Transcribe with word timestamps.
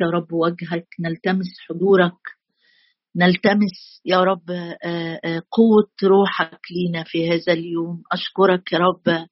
يا 0.00 0.06
رب 0.06 0.32
وجهك 0.32 0.86
نلتمس 1.00 1.46
حضورك 1.68 2.18
نلتمس 3.16 4.00
يا 4.04 4.20
رب 4.24 4.50
آه، 4.50 5.20
آه، 5.24 5.42
قوة 5.50 5.90
روحك 6.04 6.60
لينا 6.70 7.04
في 7.06 7.28
هذا 7.30 7.52
اليوم. 7.52 8.02
أشكرك 8.12 8.72
يا 8.72 8.78
رب 8.78 9.26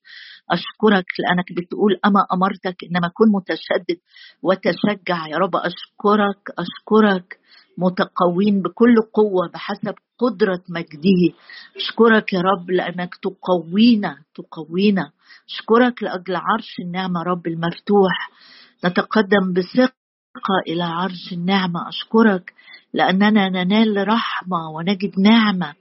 أشكرك 0.51 1.07
لأنك 1.19 1.53
بتقول 1.57 2.01
أما 2.07 2.21
أمرتك 2.33 2.77
إنما 2.85 3.09
كن 3.15 3.25
متشدد 3.35 4.01
وتشجع 4.43 5.27
يا 5.27 5.37
رب. 5.37 5.57
أشكرك 5.57 6.43
أشكرك 6.59 7.39
متقوين 7.79 8.63
بكل 8.63 8.95
قوة 9.15 9.49
بحسب 9.55 9.95
قدرة 10.19 10.63
مجده. 10.69 11.37
أشكرك 11.77 12.33
يا 12.33 12.41
رب 12.41 12.71
لأنك 12.71 13.15
تقوينا 13.23 14.17
تقوينا. 14.35 15.13
أشكرك 15.51 16.03
لأجل 16.03 16.37
عرش 16.37 16.77
النعمة 16.81 17.23
رب 17.23 17.47
المفتوح. 17.47 18.31
نتقدم 18.85 19.53
بثقة 19.57 20.00
إلى 20.69 20.83
عرش 20.85 21.33
النعمة. 21.33 21.89
أشكرك 21.89 22.53
لأننا 22.95 23.49
ننال 23.49 24.09
رحمة 24.09 24.71
ونجد 24.77 25.13
نعمة 25.21 25.75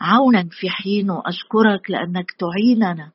عونا 0.00 0.48
في 0.50 0.70
حينه 0.70 1.22
أشكرك 1.26 1.90
لأنك 1.90 2.26
تعيننا 2.38 3.10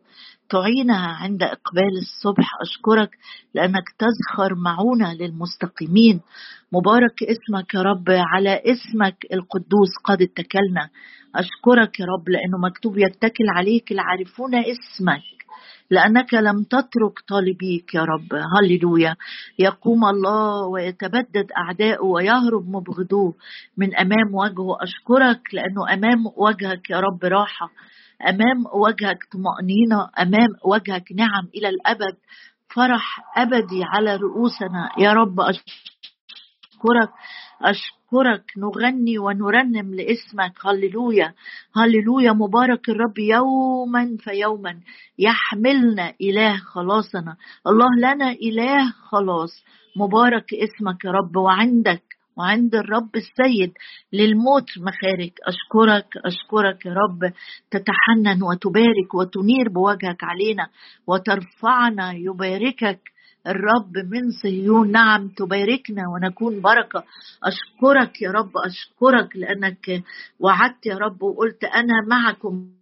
تعينها 0.49 1.07
عند 1.07 1.43
إقبال 1.43 1.97
الصبح. 2.01 2.51
أشكرك 2.61 3.09
لأنك 3.53 3.83
تزخر 3.99 4.55
معونة 4.55 5.13
للمستقيمين. 5.13 6.21
مبارك 6.73 7.23
اسمك 7.23 7.73
يا 7.73 7.81
رب 7.81 8.05
على 8.09 8.61
اسمك 8.65 9.15
القدوس 9.33 9.89
قد 10.03 10.21
اتكلنا. 10.21 10.89
أشكرك 11.35 11.99
يا 11.99 12.05
رب 12.05 12.29
لأنه 12.29 12.57
مكتوب 12.69 12.97
يتكل 12.97 13.49
عليك 13.55 13.91
العارفون 13.91 14.55
اسمك. 14.55 15.36
لأنك 15.89 16.33
لم 16.33 16.63
تترك 16.63 17.19
طالبيك 17.27 17.95
يا 17.95 18.01
رب. 18.01 18.27
هللويا. 18.33 19.15
يقوم 19.59 20.05
الله 20.05 20.65
ويتبدد 20.67 21.47
أعداؤه 21.57 22.05
ويهرب 22.05 22.69
مبغضوه 22.69 23.33
من 23.77 23.95
أمام 23.95 24.35
وجهه. 24.35 24.77
أشكرك 24.81 25.41
لأنه 25.53 25.93
أمام 25.93 26.23
وجهك 26.35 26.89
يا 26.89 26.99
رب 26.99 27.25
راحة. 27.25 27.69
أمام 28.29 28.65
وجهك 28.73 29.19
طمأنينة. 29.31 30.09
أمام 30.19 30.49
وجهك 30.65 31.11
نعم 31.15 31.47
إلى 31.55 31.69
الأبد. 31.69 32.15
فرح 32.75 33.37
أبدي 33.37 33.83
على 33.83 34.15
رؤوسنا. 34.15 34.89
يا 34.97 35.13
رب 35.13 35.39
أشكرك. 35.39 37.09
أشكرك 37.61 38.43
نغني 38.57 39.19
ونرنم 39.19 39.95
لاسمك. 39.95 40.53
هللويا 40.65 41.33
هللويا. 41.75 42.31
مبارك 42.31 42.89
الرب 42.89 43.19
يوما 43.19 44.17
فيوما. 44.19 44.79
يحملنا 45.19 46.13
إله 46.21 46.57
خلاصنا. 46.57 47.35
الله 47.67 47.89
لنا 47.97 48.31
إله 48.31 48.91
خلاص. 48.91 49.63
مبارك 49.97 50.53
اسمك 50.53 51.05
يا 51.05 51.11
رب. 51.11 51.35
وعندك 51.37 52.03
وعند 52.37 52.75
الرب 52.75 53.15
السيد 53.15 53.73
للموت 54.13 54.69
مخارج. 54.77 55.31
أشكرك 55.47 56.07
أشكرك 56.25 56.85
يا 56.85 56.93
رب. 56.93 57.33
تتحنن 57.71 58.43
وتبارك 58.43 59.13
وتنير 59.13 59.69
بوجهك 59.69 60.23
علينا. 60.23 60.67
وترفعنا 61.07 62.11
يباركك. 62.13 62.99
الرب 63.47 63.97
من 64.11 64.31
صهيون. 64.43 64.91
نعم 64.91 65.27
تباركنا 65.27 66.03
ونكون 66.13 66.61
بركة. 66.61 67.03
أشكرك 67.43 68.21
يا 68.21 68.31
رب 68.31 68.51
أشكرك 68.65 69.35
لأنك 69.35 70.03
وعدت 70.39 70.85
يا 70.85 70.97
رب 70.97 71.23
وقلت 71.23 71.63
أنا 71.63 71.93
معكم. 72.07 72.76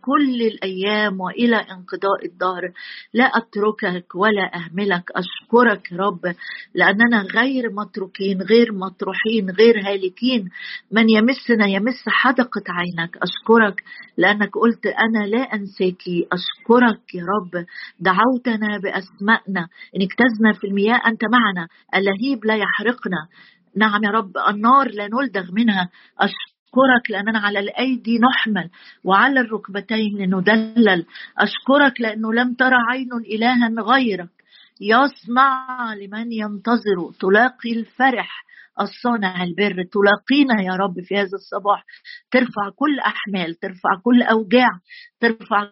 كل 0.00 0.42
الأيام 0.42 1.20
وإلى 1.20 1.56
انقضاء 1.56 2.24
الدهر. 2.24 2.72
لا 3.14 3.24
أتركك 3.24 4.14
ولا 4.14 4.54
أهملك. 4.54 5.10
أشكرك 5.10 5.92
رب 5.92 6.34
لأننا 6.74 7.22
غير 7.22 7.72
متروكين 7.72 8.42
غير 8.42 8.72
مطروحين 8.72 9.50
غير 9.50 9.80
هالكين. 9.80 10.48
من 10.92 11.10
يمسنا 11.10 11.66
يمس 11.66 12.04
حدقة 12.08 12.62
عينك. 12.68 13.16
أشكرك 13.16 13.82
لأنك 14.16 14.50
قلت 14.54 14.86
أنا 14.86 15.26
لا 15.26 15.42
أنساك. 15.42 16.02
أشكرك 16.32 17.14
يا 17.14 17.22
رب. 17.22 17.66
دعوتنا 18.00 18.78
بأسمائنا. 18.78 19.68
إن 19.96 20.02
اجتزنا 20.02 20.52
في 20.60 20.66
المياه 20.66 21.00
أنت 21.06 21.22
معنا. 21.32 21.68
اللهيب 21.94 22.44
لا 22.44 22.56
يحرقنا. 22.56 23.28
نعم 23.76 24.04
يا 24.04 24.10
رب. 24.10 24.32
النار 24.48 24.88
لا 24.88 25.08
نلدغ 25.08 25.52
منها. 25.52 25.90
أشكرك 26.18 26.51
أشكرك 26.72 27.10
لأننا 27.10 27.38
على 27.38 27.58
الأيدي 27.58 28.18
نحمل 28.18 28.70
وعلى 29.04 29.40
الركبتين 29.40 30.36
ندلل 30.36 31.06
أشكرك 31.38 32.00
لأنه 32.00 32.32
لم 32.32 32.54
ترى 32.54 32.76
عين 32.90 33.12
إلها 33.12 33.68
غيرك. 33.82 34.28
يصنع 34.80 35.94
لمن 35.94 36.32
ينتظر. 36.32 37.12
تلاقي 37.20 37.72
الفرح 37.72 38.44
الصانع 38.80 39.42
البر. 39.42 39.84
تلاقينا 39.92 40.62
يا 40.62 40.76
رب 40.76 41.00
في 41.00 41.14
هذا 41.14 41.34
الصباح. 41.34 41.84
ترفع 42.30 42.70
كل 42.76 42.98
أحمال 42.98 43.54
ترفع 43.54 43.90
كل 44.04 44.22
أوجاع 44.22 44.70
ترفع 45.20 45.68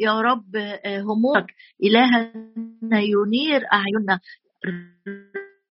يا 0.00 0.20
رب 0.20 0.56
همومك. 0.86 1.46
إلهنا 1.82 3.00
ينير 3.00 3.62
أعيننا. 3.72 4.20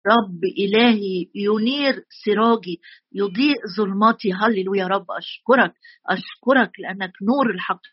رب 0.07 0.43
إلهي 0.43 1.27
ينير 1.35 2.05
سراجي 2.25 2.81
يضيء 3.13 3.57
ظلماتي. 3.77 4.33
هللويا 4.33 4.87
رب 4.87 5.05
أشكرك 5.11 5.73
أشكرك 6.09 6.79
لأنك 6.79 7.11
نور 7.21 7.49
الحقيقي 7.55 7.91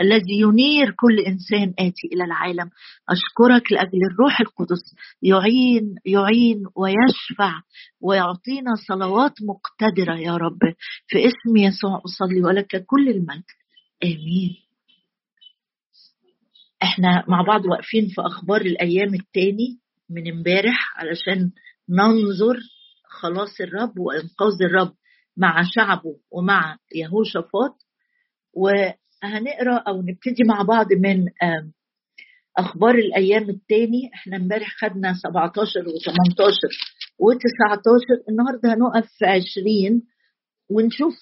الذي 0.00 0.40
ينير 0.40 0.90
كل 0.90 1.18
إنسان 1.18 1.74
آتي 1.78 2.06
إلى 2.12 2.24
العالم. 2.24 2.70
أشكرك 3.08 3.72
لأجل 3.72 3.98
الروح 4.12 4.40
القدس 4.40 4.94
يعين 5.22 5.94
يعين 6.06 6.62
ويشفع 6.76 7.62
ويعطينا 8.00 8.70
صلوات 8.88 9.32
مقتدرة 9.42 10.18
يا 10.18 10.36
رب. 10.36 10.58
في 11.06 11.18
اسم 11.18 11.56
يسوع 11.56 12.02
أصلي 12.04 12.42
ولك 12.42 12.84
كل 12.86 13.08
المجد. 13.08 13.44
آمين. 14.04 14.56
إحنا 16.82 17.24
مع 17.28 17.42
بعض 17.42 17.66
واقفين 17.66 18.08
في 18.08 18.20
أخبار 18.20 18.60
الأيام 18.60 19.14
التاني. 19.14 19.80
من 20.10 20.30
امبارح 20.32 20.94
علشان 20.96 21.50
ننظر 21.88 22.58
خلاص 23.04 23.60
الرب 23.60 23.98
وإنقاذ 23.98 24.62
الرب 24.62 24.92
مع 25.36 25.62
شعبه 25.74 26.16
ومع 26.30 26.76
يهوشافاط. 26.94 27.76
وهنقرأ 28.54 29.78
أو 29.88 30.02
نبتدي 30.02 30.44
مع 30.48 30.62
بعض 30.62 30.86
من 30.92 31.24
أخبار 32.58 32.94
الأيام 32.94 33.50
التاني. 33.50 34.10
إحنا 34.14 34.36
امبارح 34.36 34.76
خدنا 34.78 35.14
17 35.14 35.80
و18 35.80 36.12
و19 37.22 38.28
النهارده 38.28 38.74
هنقف 38.74 39.08
في 39.18 39.26
20 39.26 40.02
ونشوف 40.70 41.14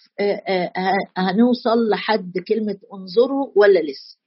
هنوصل 1.16 1.88
لحد 1.90 2.32
كلمة 2.48 2.78
انظروا 2.94 3.52
ولا 3.56 3.78
لسه. 3.80 4.18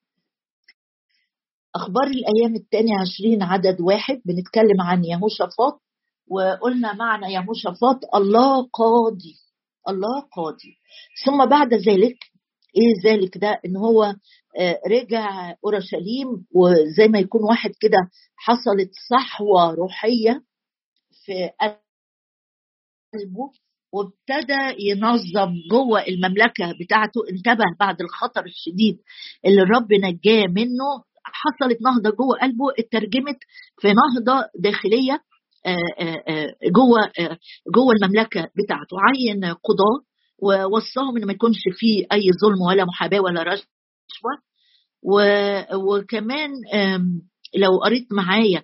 أخبار 1.75 2.07
الأيام 2.07 2.55
الثانية 2.55 2.93
عشرين 3.01 3.43
عدد 3.43 3.81
واحد 3.81 4.21
بنتكلم 4.25 4.81
عن 4.81 5.03
يهوشافاط 5.05 5.81
وقلنا 6.27 6.93
معنى 6.93 7.33
يهوشافاط 7.33 7.99
الله 8.15 8.67
قاضي 8.73 9.35
الله 9.89 10.21
قاضي. 10.35 10.77
ثم 11.25 11.45
بعد 11.45 11.73
ذلك 11.73 12.17
إيه 12.77 13.11
ذلك 13.11 13.37
ده؟ 13.37 13.59
إن 13.65 13.77
هو 13.77 14.03
آه، 14.59 14.79
رجع 14.87 15.55
أورشليم 15.65 16.45
وزي 16.55 17.07
ما 17.07 17.19
يكون 17.19 17.43
واحد 17.43 17.71
كده 17.79 17.97
حصلت 18.35 18.91
صحوة 19.09 19.73
روحية 19.73 20.43
في 21.25 21.49
قلبه 23.13 23.51
وابتدى 23.93 24.75
ينظم 24.89 25.53
جوه 25.71 26.01
المملكة 26.07 26.71
بتاعته 26.81 27.21
انتبه 27.31 27.65
بعد 27.79 28.01
الخطر 28.01 28.45
الشديد 28.45 28.97
اللي 29.45 29.61
الرب 29.61 29.93
نجاه 29.93 30.47
منه 30.47 31.03
حصلت 31.33 31.81
نهضة 31.81 32.09
جوه 32.09 32.37
قلبه 32.41 32.65
اترجمت 32.79 33.37
في 33.81 33.87
نهضة 33.87 34.49
داخلية 34.59 35.21
آه، 35.65 35.75
آه، 35.99 36.23
آه، 36.27 36.55
جوه 36.71 36.99
جوه 37.75 37.93
المملكة 37.93 38.41
بتاعته. 38.63 38.97
عين 38.99 39.45
قضاة 39.45 40.05
ووصاهم 40.39 41.17
ان 41.17 41.25
ما 41.25 41.33
يكونش 41.33 41.59
فيه 41.71 42.05
أي 42.13 42.29
ظلم 42.41 42.61
ولا 42.61 42.85
محاباة 42.85 43.19
ولا 43.19 43.43
رشوة. 43.43 44.41
وكمان 45.87 46.49
لو 47.55 47.77
قريت 47.83 48.07
معايا 48.11 48.63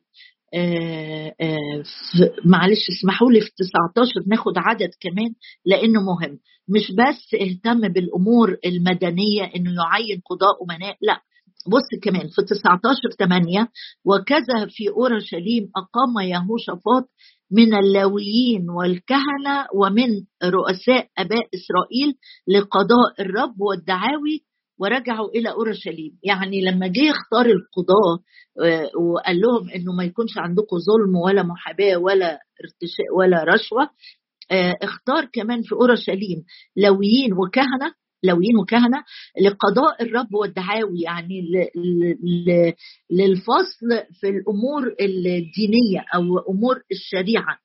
معلش 2.46 2.90
اسمحوا 2.90 3.32
لي 3.32 3.42
في 3.42 3.50
19 3.58 4.14
ناخد 4.28 4.54
عدد 4.58 4.90
كمان 5.00 5.34
لأنه 5.66 6.02
مهم. 6.02 6.40
مش 6.70 6.92
بس 6.92 7.34
اهتم 7.42 7.88
بالأمور 7.88 8.58
المدنية 8.66 9.44
إنه 9.56 9.72
يعين 9.72 10.22
قضاء 10.26 10.64
أمناء 10.64 10.98
لا. 11.02 11.22
بص 11.68 12.00
كمان 12.04 12.28
في 12.28 12.42
19 12.42 13.10
8 13.20 13.68
وكذا 14.06 14.66
في 14.70 14.90
اورشليم 14.90 15.72
أقام 15.76 16.28
يهوشافاط 16.28 17.10
من 17.52 17.74
اللاويين 17.74 18.70
والكهنة 18.70 19.68
ومن 19.76 20.10
رؤساء 20.44 21.08
أباء 21.18 21.48
إسرائيل 21.56 22.14
لقضاء 22.48 23.22
الرب 23.22 23.62
والدعاوي 23.62 24.44
ورجعوا 24.80 25.30
إلى 25.30 25.52
اورشليم 25.52 26.20
يعني 26.24 26.62
لما 26.62 26.88
جه 26.88 27.02
يختار 27.02 27.46
القضاة 27.46 28.20
آه، 28.64 28.92
وقال 29.00 29.42
لهم 29.42 29.70
إنه 29.70 29.94
ما 29.98 30.04
يكونش 30.04 30.38
عندكم 30.38 30.78
ظلم 30.78 31.16
ولا 31.16 31.44
محاباة 31.44 31.98
ولا 31.98 32.40
ارتشاء 32.64 33.16
ولا 33.18 33.44
رشوة 33.44 33.90
آه، 34.52 34.76
اختار 34.82 35.26
كمان 35.34 35.62
في 35.62 35.72
اورشليم 35.76 36.44
لويين 36.78 37.34
وكهنة 37.34 37.94
لويين 38.24 38.58
وكهنه 38.58 39.04
لقضاء 39.42 40.04
الرب 40.04 40.34
والدعاوي 40.34 41.02
يعني 41.02 41.42
للفصل 43.12 43.88
في 44.20 44.30
الأمور 44.30 44.96
الدينية 45.02 46.06
أو 46.16 46.24
أمور 46.54 46.82
الشريعة. 46.92 47.58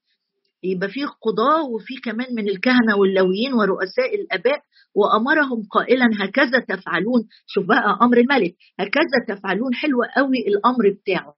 يبقى 0.64 0.88
في 0.88 1.00
قضاة 1.04 1.62
وفي 1.74 1.94
كمان 2.04 2.34
من 2.34 2.48
الكهنة 2.48 2.96
واللويين 3.00 3.52
ورؤساء 3.52 4.14
الآباء 4.14 4.60
وأمرهم 4.94 5.66
قائلا 5.70 6.04
هكذا 6.20 6.58
تفعلون؟ 6.68 7.28
شوف 7.46 7.66
بقى 7.66 7.98
أمر 8.02 8.16
الملك 8.18 8.54
هكذا 8.80 9.36
تفعلون؟ 9.36 9.74
حلو 9.74 9.98
قوي 10.16 10.38
الأمر 10.48 10.90
بتاعه. 11.02 11.34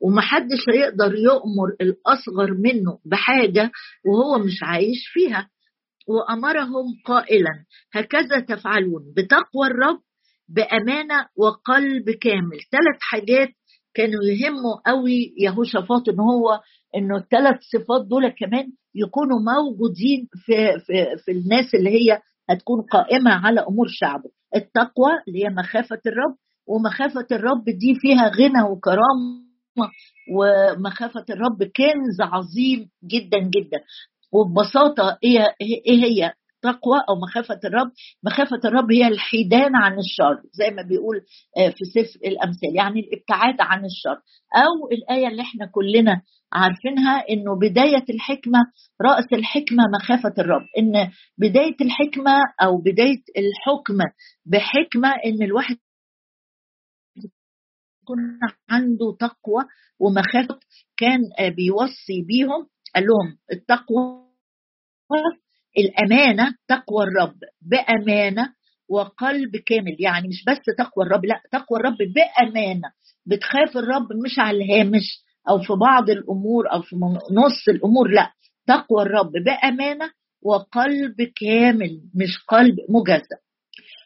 ومحدش 0.00 0.68
هيقدر 0.74 1.14
يؤمر 1.14 1.68
الأصغر 1.80 2.54
منه 2.54 2.98
بحاجة 3.04 3.70
وهو 4.06 4.38
مش 4.44 4.62
عايش 4.62 5.08
فيها. 5.12 5.48
وأمرهم 6.08 6.84
قائلا 7.06 7.50
هكذا 7.94 8.40
تفعلون 8.40 9.02
بتقوى 9.16 9.66
الرب 9.66 10.00
بأمانة 10.48 11.26
وقلب 11.36 12.10
كامل. 12.10 12.58
ثلاث 12.70 12.98
حاجات 13.00 13.48
كانوا 13.94 14.22
يهموا 14.24 14.76
قوي 14.86 15.34
يهوشافاط 15.38 16.08
إن 16.08 16.20
هو 16.20 16.60
إنه 16.96 17.16
الثلاث 17.16 17.56
صفات 17.60 18.06
دول 18.06 18.28
كمان 18.28 18.72
يكونوا 18.94 19.38
موجودين 19.40 20.28
في 20.46 20.54
في 20.86 21.16
في 21.24 21.32
الناس 21.32 21.74
اللي 21.74 21.90
هي 21.90 22.20
هتكون 22.50 22.82
قائمة 22.82 23.30
على 23.46 23.60
أمور 23.60 23.86
شعبه. 23.88 24.30
التقوى 24.56 25.10
اللي 25.28 25.44
هي 25.44 25.50
مخافة 25.50 26.00
الرب 26.06 26.36
ومخافة 26.66 27.26
الرب 27.32 27.64
دي 27.64 27.94
فيها 28.00 28.28
غنى 28.28 28.62
وكرامة 28.70 29.90
ومخافة 30.34 31.24
الرب 31.30 31.62
كنز 31.62 32.20
عظيم 32.20 32.90
جدا 33.04 33.38
جدا. 33.38 33.80
وببساطة 34.32 35.18
إيه 35.24 36.04
هي؟ 36.04 36.32
تقوى 36.62 36.98
أو 37.08 37.14
مخافة 37.14 37.60
الرب. 37.64 37.90
مخافة 38.24 38.60
الرب 38.64 38.92
هي 38.92 39.08
الحيدان 39.08 39.76
عن 39.76 39.92
الشر 39.98 40.42
زي 40.52 40.70
ما 40.70 40.82
بيقول 40.82 41.16
آه، 41.58 41.68
في 41.68 41.84
سفر 41.84 42.20
الأمثال 42.24 42.76
يعني 42.76 43.00
الابتعاد 43.00 43.56
عن 43.60 43.84
الشر. 43.84 44.16
أو 44.56 44.90
الآية 44.92 45.28
اللي 45.28 45.42
إحنا 45.42 45.66
كلنا 45.66 46.22
عارفينها 46.52 47.24
إنه 47.30 47.58
بداية 47.58 48.04
الحكمة 48.10 48.58
رأس 49.02 49.32
الحكمة 49.32 49.82
مخافة 49.94 50.34
الرب. 50.38 50.62
إن 50.78 51.10
بداية 51.38 51.76
الحكمة 51.80 52.32
أو 52.62 52.76
بداية 52.78 53.22
الحكمه 53.38 54.04
بحكمة 54.46 55.08
إن 55.26 55.42
الواحد 55.42 55.76
يكون 58.02 58.18
عنده 58.70 59.16
تقوى 59.20 59.64
ومخافة 60.00 60.60
كان 60.96 61.20
آه، 61.38 61.48
بيوصي 61.48 62.22
بيهم 62.26 62.68
قال 62.94 63.04
لهم 63.06 63.38
التقوى 63.52 64.22
الأمانة 65.78 66.54
تقوى 66.68 67.04
الرب 67.04 67.34
بأمانة 67.62 68.48
وقلب 68.88 69.56
كامل. 69.56 69.96
يعني 70.00 70.28
مش 70.28 70.44
بس 70.44 70.58
تقوى 70.78 71.04
الرب 71.06 71.24
لا 71.24 71.40
تقوى 71.52 71.80
الرب 71.80 71.96
بأمانة. 72.14 72.92
بتخاف 73.26 73.76
الرب 73.76 74.12
مش 74.24 74.38
على 74.38 74.64
الهامش 74.64 75.24
أو 75.48 75.58
في 75.58 75.72
بعض 75.72 76.10
الأمور 76.10 76.72
أو 76.72 76.82
في 76.82 76.96
نص 77.32 77.68
الأمور 77.68 78.08
لا. 78.10 78.32
تقوى 78.66 79.02
الرب 79.02 79.32
بأمانة 79.32 80.10
وقلب 80.42 81.22
كامل 81.22 82.00
مش 82.14 82.44
قلب 82.48 82.76
مجزأ 82.88 83.36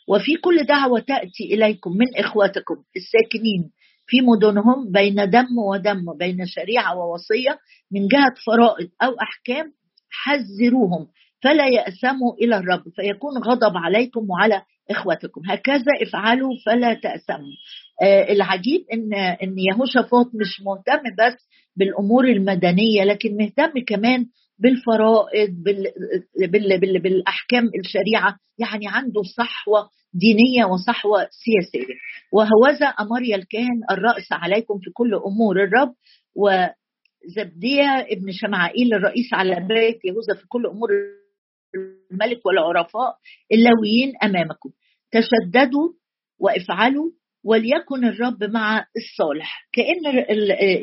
وفي 0.08 0.36
كل 0.36 0.64
دعوة 0.64 1.00
تأتي 1.00 1.44
إليكم 1.54 1.90
من 1.92 2.06
إخواتكم 2.24 2.74
الساكنين 2.96 3.70
في 4.06 4.20
مدنهم 4.20 4.92
بين 4.92 5.30
دم 5.30 5.58
ودم 5.58 6.16
بين 6.18 6.46
شريعة 6.46 6.96
ووصية 6.98 7.58
من 7.92 8.08
جهة 8.08 8.34
فرائض 8.46 8.88
أو 9.02 9.12
أحكام 9.22 9.72
حذروهم 10.10 11.06
فلا 11.42 11.66
يأسموا 11.68 12.34
إلى 12.42 12.56
الرب 12.56 12.82
فيكون 12.96 13.38
غضب 13.38 13.76
عليكم 13.76 14.30
وعلى 14.30 14.62
إخوتكم. 14.90 15.40
هكذا 15.48 15.92
افعلوا 16.02 16.50
فلا 16.66 16.94
تأسموا 16.94 17.52
آه 18.02 18.32
العجيب 18.32 18.80
إن 18.92 19.14
إن 19.14 19.54
يهوشافاط 19.58 20.26
مش 20.34 20.60
مهتم 20.66 21.02
بس 21.18 21.34
بالأمور 21.76 22.24
المدنية 22.24 23.04
لكن 23.04 23.36
مهتم 23.36 23.72
كمان 23.86 24.26
بالفرائض 24.58 25.50
بال 25.64 25.84
بال 26.48 26.80
بال 26.80 27.02
بالأحكام 27.02 27.64
الشريعة. 27.84 28.36
يعني 28.58 28.84
عنده 28.88 29.22
صحوة 29.36 29.88
دينية 30.14 30.64
وصحوة 30.64 31.28
سياسية. 31.30 31.94
وهوذا 32.32 32.86
أمر 32.86 33.20
الكاهن 33.34 33.80
الرأس 33.90 34.32
عليكم 34.32 34.78
في 34.78 34.90
كل 34.94 35.14
أمور 35.14 35.62
الرب. 35.64 35.94
وزبدية 36.36 38.06
ابن 38.10 38.32
شمعائيل 38.32 38.94
الرئيس 38.94 39.34
على 39.34 39.54
بيت 39.68 40.04
يهوذا 40.04 40.34
في 40.40 40.46
كل 40.48 40.66
أمور 40.66 40.88
الملك 42.12 42.46
والعرفاء 42.46 43.16
اللاويين 43.52 44.12
أمامكم. 44.24 44.70
تشددوا 45.12 45.92
وافعلوا 46.40 47.10
وليكن 47.46 48.04
الرب 48.04 48.44
مع 48.44 48.84
الصالح. 48.96 49.66
كأن 49.72 50.24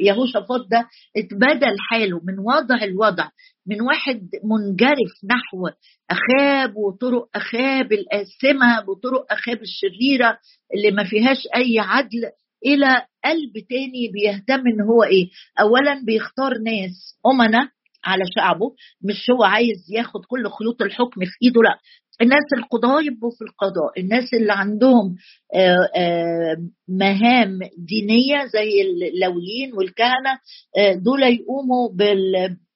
يهوشافاط 0.05 0.67
ده 0.71 0.87
اتبدل 1.17 1.75
حاله 1.89 2.21
من 2.23 2.39
وضع 2.39 2.83
الوضع 2.83 3.29
من 3.67 3.81
واحد 3.81 4.29
منجرف 4.43 5.11
نحو 5.29 5.69
أخاب 6.11 6.75
وطرق 6.77 7.27
أخاب 7.35 7.93
الآثمة 7.93 8.89
وطرق 8.89 9.25
أخاب 9.31 9.59
الشريرة 9.61 10.37
اللي 10.75 10.91
ما 10.91 11.03
فيهاش 11.03 11.37
أي 11.55 11.79
عدل 11.79 12.29
إلى 12.65 12.87
قلب 13.25 13.53
تاني 13.69 14.11
بيهتم 14.13 14.67
إن 14.67 14.81
هو 14.81 15.03
إيه؟ 15.03 15.29
اولا 15.59 16.03
بيختار 16.05 16.51
ناس 16.57 17.19
امنا 17.25 17.69
على 18.05 18.23
شعبه 18.35 18.71
مش 19.01 19.29
هو 19.31 19.43
عايز 19.43 19.77
ياخد 19.91 20.25
كل 20.27 20.43
خيوط 20.49 20.81
الحكم 20.81 21.21
في 21.25 21.31
إيده 21.43 21.61
لأ 21.61 21.77
الناس 22.21 22.45
القضاة 22.57 23.01
يبقوا 23.01 23.31
في 23.31 23.41
القضاء. 23.41 23.99
الناس 23.99 24.33
اللي 24.33 24.53
عندهم 24.53 25.15
آه، 25.55 25.89
آه، 25.97 26.57
مهام 26.87 27.59
دينية 27.77 28.45
زي 28.45 28.81
اللويين 28.81 29.73
والكهنة 29.73 30.33
آه، 30.77 30.93
دول 30.93 31.23
يقوموا 31.23 31.89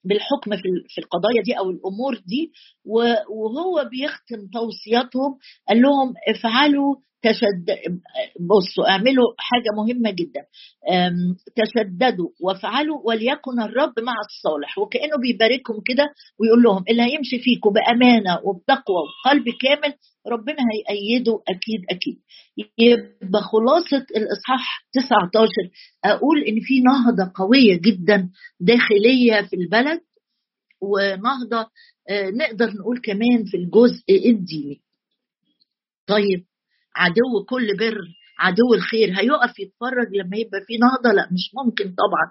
بالحكم 0.04 0.51
في 0.88 0.98
القضايا 1.01 1.42
دي 1.45 1.54
أو 1.57 1.69
الأمور 1.69 2.13
دي. 2.16 2.51
وهو 3.30 3.89
بيختم 3.92 4.48
توصياتهم 4.54 5.38
قال 5.69 5.81
لهم 5.81 6.13
افعلوا 6.30 6.95
تشد 7.22 7.66
بصوا 8.40 8.90
اعملوا 8.90 9.25
حاجة 9.38 9.69
مهمة 9.78 10.10
جدا. 10.12 10.42
تشددوا 11.56 12.30
وافعلوا 12.42 13.02
وليكن 13.06 13.62
الرب 13.62 14.00
مع 14.00 14.14
الصالح. 14.30 14.78
وكأنه 14.78 15.18
بيباركهم 15.21 15.81
كده 15.86 16.04
ويقول 16.40 16.64
لهم 16.64 16.83
اللي 16.90 17.02
هيمشي 17.04 17.40
فيكم 17.40 17.69
بأمانة 17.74 18.40
وبتقوى 18.44 18.97
وقلب 19.26 19.44
كامل 19.62 19.94
ربنا 20.28 20.57
هيأيده 20.74 21.33
أكيد 21.47 21.81
أكيد. 21.90 22.18
يبقى 22.78 23.42
خلاصة 23.42 24.06
الإصحاح 24.16 24.88
19 24.94 25.52
أقول 26.06 26.44
إن 26.44 26.59
في 26.62 26.81
نهضة 26.81 27.31
قوية 27.36 27.80
جدا 27.81 28.30
داخلية 28.59 29.42
في 29.42 29.56
البلد 29.56 30.02
ونهضة 30.81 31.69
آه، 32.09 32.30
نقدر 32.30 32.66
نقول 32.80 33.02
كمان 33.04 33.44
في 33.45 33.57
الجزء 33.57 34.30
الديني. 34.30 34.81
طيب 36.07 36.45
عدو 36.97 37.45
كل 37.49 37.77
بر 37.77 37.97
عدو 38.39 38.73
الخير. 38.73 39.09
هيقف 39.19 39.59
يتفرج 39.59 40.07
لما 40.16 40.37
يبقى 40.37 40.61
في 40.68 40.77
نهضة؟ 40.77 41.11
لا 41.16 41.27
مش 41.31 41.51
ممكن 41.66 41.83
طبعا. 41.83 42.27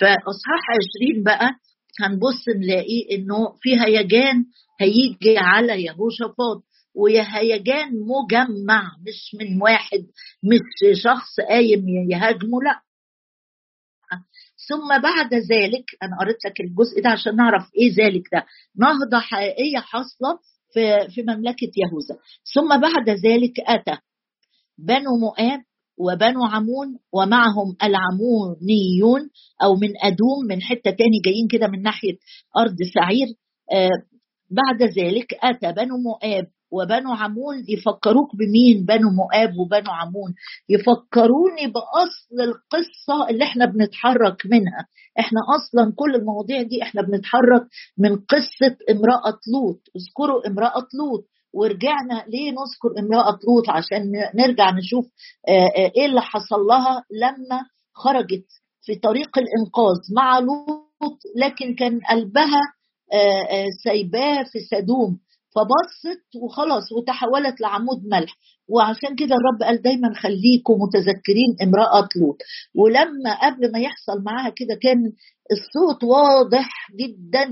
فأصحاح 0.00 0.62
عشرين 0.70 1.22
بقى 1.24 1.50
هنبص 2.00 2.48
نلاقي 2.56 3.06
إنه 3.12 3.52
في 3.62 3.80
هيجان 3.80 4.44
هيجي 4.80 5.38
على 5.38 5.84
يهوشافاط 5.84 6.62
وهيجان 6.94 7.88
مجمع 8.00 8.82
مش 9.06 9.34
من 9.40 9.62
واحد 9.62 9.98
مش 10.44 11.00
شخص 11.02 11.40
قايم 11.48 11.88
يهاجمه 12.10 12.62
لا. 12.64 12.80
ثم 14.68 14.88
بعد 15.02 15.34
ذلك 15.34 15.84
أنا 16.02 16.16
قريت 16.20 16.36
لك 16.46 16.60
الجزء 16.60 17.02
ده 17.02 17.10
عشان 17.10 17.36
نعرف 17.36 17.62
إيه 17.78 17.94
ذلك 18.04 18.22
ده. 18.32 18.46
نهضة 18.76 19.18
حقيقية 19.20 19.78
حاصلة 19.78 20.38
في 20.76 21.08
في 21.10 21.22
مملكة 21.22 21.70
يهوذا. 21.76 22.16
ثم 22.54 22.80
بعد 22.80 23.10
ذلك 23.10 23.60
أتى 23.60 23.98
بنو 24.78 25.16
مؤاب 25.20 25.60
وبنو 25.98 26.44
عمون 26.44 26.98
ومعهم 27.12 27.76
العمونيون 27.82 29.30
أو 29.62 29.74
من 29.74 29.88
أدوم 30.02 30.46
من 30.48 30.62
حتة 30.62 30.90
تاني 30.90 31.20
جايين 31.24 31.48
كده 31.50 31.66
من 31.66 31.82
ناحية 31.82 32.16
أرض 32.58 32.76
سعير. 32.94 33.26
آه 33.72 33.90
بعد 34.50 34.82
ذلك 34.82 35.34
أتى 35.42 35.72
بنو 35.72 35.96
مؤاب 35.98 36.46
وبنو 36.76 37.12
عمون 37.12 37.64
يفكروك 37.68 38.36
بمين؟ 38.36 38.84
بنو 38.84 39.10
مؤاب 39.10 39.58
وبنو 39.58 39.90
عمون. 39.90 40.34
يفكروني 40.68 41.66
بأصل 41.66 42.40
القصة 42.40 43.30
اللي 43.30 43.44
إحنا 43.44 43.64
بنتحرك 43.66 44.46
منها. 44.46 44.86
إحنا 45.18 45.40
أصلا 45.56 45.92
كل 45.96 46.14
المواضيع 46.14 46.62
دي 46.62 46.82
إحنا 46.82 47.02
بنتحرك 47.02 47.62
من 47.98 48.16
قصة 48.16 48.76
امرأة 48.90 49.38
لوط. 49.52 49.80
اذكروا 49.96 50.46
امرأة 50.48 50.86
لوط. 50.98 51.24
ورجعنا 51.54 52.24
ليه 52.28 52.50
نذكر 52.50 52.98
امرأة 53.00 53.38
لوط؟ 53.48 53.70
عشان 53.70 54.12
نرجع 54.34 54.70
نشوف 54.70 55.04
إيه 55.96 56.06
اللي 56.06 56.20
حصل 56.20 56.60
لها 56.68 57.04
لما 57.22 57.60
خرجت 57.94 58.44
في 58.82 58.94
طريق 58.94 59.38
الإنقاذ 59.38 59.96
مع 60.16 60.38
لوط 60.38 61.18
لكن 61.36 61.74
كان 61.74 62.00
قلبها 62.10 62.60
سايباه 63.84 64.42
في 64.52 64.58
سدوم. 64.70 65.18
فبصت 65.56 66.36
وخلاص 66.42 66.92
وتحولت 66.92 67.60
لعمود 67.60 68.04
ملح. 68.12 68.36
وعشان 68.68 69.16
كده 69.16 69.34
الرب 69.36 69.62
قال 69.62 69.82
دايما 69.82 70.14
خليكم 70.14 70.74
متذكرين 70.74 71.56
امرأة 71.62 72.08
لوط. 72.16 72.38
ولما 72.74 73.46
قبل 73.46 73.72
ما 73.72 73.78
يحصل 73.78 74.22
معاها 74.22 74.50
كده 74.50 74.74
كان 74.82 75.12
الصوت 75.52 76.04
واضح 76.04 76.68
جدا 77.00 77.46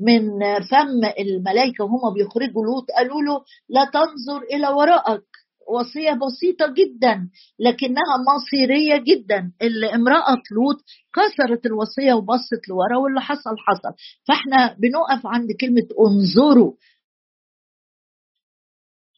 من 0.00 0.22
فم 0.70 1.04
الملائكة 1.18 1.84
وهم 1.84 2.14
بيخرجوا 2.14 2.64
لوط. 2.64 2.84
قالوا 2.96 3.22
له 3.22 3.40
لا 3.68 3.84
تنظر 3.84 4.42
إلى 4.52 4.68
وراءك. 4.68 5.22
وصية 5.70 6.12
بسيطة 6.12 6.66
جدا 6.66 7.28
لكنها 7.58 8.14
مصيرية 8.34 8.96
جدا. 8.96 9.52
اللي 9.62 9.94
امرأة 9.94 10.42
لوط 10.52 10.78
كسرت 11.14 11.66
الوصية 11.66 12.12
وبصت 12.14 12.68
لورا 12.68 12.96
واللي 13.02 13.20
حصل 13.20 13.54
حصل. 13.66 13.92
فإحنا 14.28 14.76
بنقف 14.78 15.26
عند 15.26 15.48
كلمة 15.60 15.88
انظروا. 16.06 16.72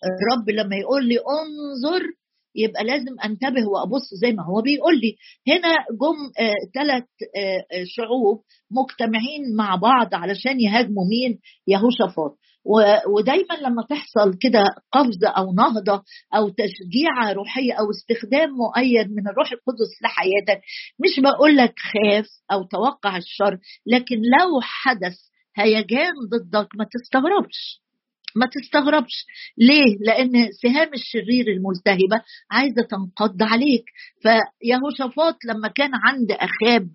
الرب 0.05 0.51
لما 0.51 0.77
يقول 0.77 1.09
لي 1.09 1.17
انظر 1.19 2.03
يبقى 2.55 2.85
لازم 2.85 3.21
انتبه 3.25 3.69
وابص 3.69 4.15
زي 4.21 4.33
ما 4.33 4.43
هو 4.45 4.63
بيقول 4.63 5.01
لي. 5.01 5.17
هنا 5.49 5.75
جم 5.91 6.19
ثلاث 6.75 7.05
آه 7.37 7.65
آه 7.73 7.85
شعوب 7.87 8.43
مجتمعين 8.71 9.57
مع 9.57 9.77
بعض 9.77 10.15
علشان 10.15 10.61
يهاجموا 10.61 11.05
مين؟ 11.11 11.39
يهوشافاط. 11.67 12.37
ودايما 13.15 13.55
لما 13.63 13.83
تحصل 13.91 14.39
كده 14.41 14.63
قفزة 14.93 15.29
أو 15.29 15.53
نهضة 15.53 16.03
أو 16.35 16.49
تشجيع 16.49 17.33
روحية 17.33 17.73
أو 17.73 17.91
استخدام 17.91 18.51
مؤيد 18.51 19.11
من 19.11 19.29
الروح 19.29 19.53
القدس 19.53 20.03
لحياتك 20.03 20.63
مش 20.99 21.21
بقول 21.21 21.57
لك 21.57 21.75
خاف 21.79 22.27
أو 22.53 22.63
توقع 22.63 23.17
الشر 23.17 23.59
لكن 23.87 24.17
لو 24.17 24.61
حدث 24.63 25.17
هيجان 25.57 26.13
ضدك 26.33 26.69
ما 26.75 26.87
تستغربش. 26.91 27.81
ما 28.37 28.47
تستغربش. 28.47 29.27
ليه؟ 29.59 29.97
لأن 30.01 30.49
سهام 30.63 30.89
الشرير 30.95 31.47
الملتهبة 31.49 32.23
عايزة 32.51 32.83
تنقض 32.91 33.43
عليك. 33.43 33.85
فيهوشافاط 34.23 35.37
لما 35.45 35.69
كان 35.69 35.91
عند 35.95 36.33
أخاب 36.33 36.89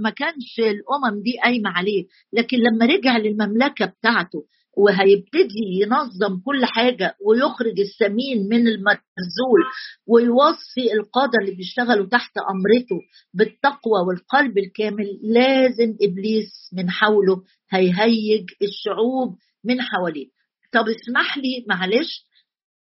ما 0.00 0.10
كانش 0.10 0.58
الأمم 0.58 1.22
دي 1.22 1.38
قايمة 1.44 1.70
عليه. 1.70 2.04
لكن 2.32 2.56
لما 2.58 2.86
رجع 2.86 3.16
للمملكة 3.18 3.86
بتاعته 3.86 4.44
وهيبتدي 4.76 5.80
ينظم 5.82 6.40
كل 6.44 6.64
حاجة 6.64 7.16
ويخرج 7.26 7.80
السمين 7.80 8.48
من 8.48 8.68
المرزول 8.68 9.60
ويوصي 10.06 10.92
القادة 10.92 11.32
اللي 11.42 11.54
بيشتغلوا 11.56 12.06
تحت 12.06 12.32
أمرته 12.38 13.00
بالتقوى 13.34 14.00
والقلب 14.08 14.58
الكامل 14.58 15.18
لازم 15.22 15.96
إبليس 16.02 16.70
من 16.72 16.90
حوله 16.90 17.42
هيهيج 17.70 18.44
الشعوب 18.62 19.36
من 19.64 19.80
حواليه. 19.80 20.26
طب 20.72 20.84
اسمح 20.88 21.38
لي 21.38 21.64
معلش 21.68 22.28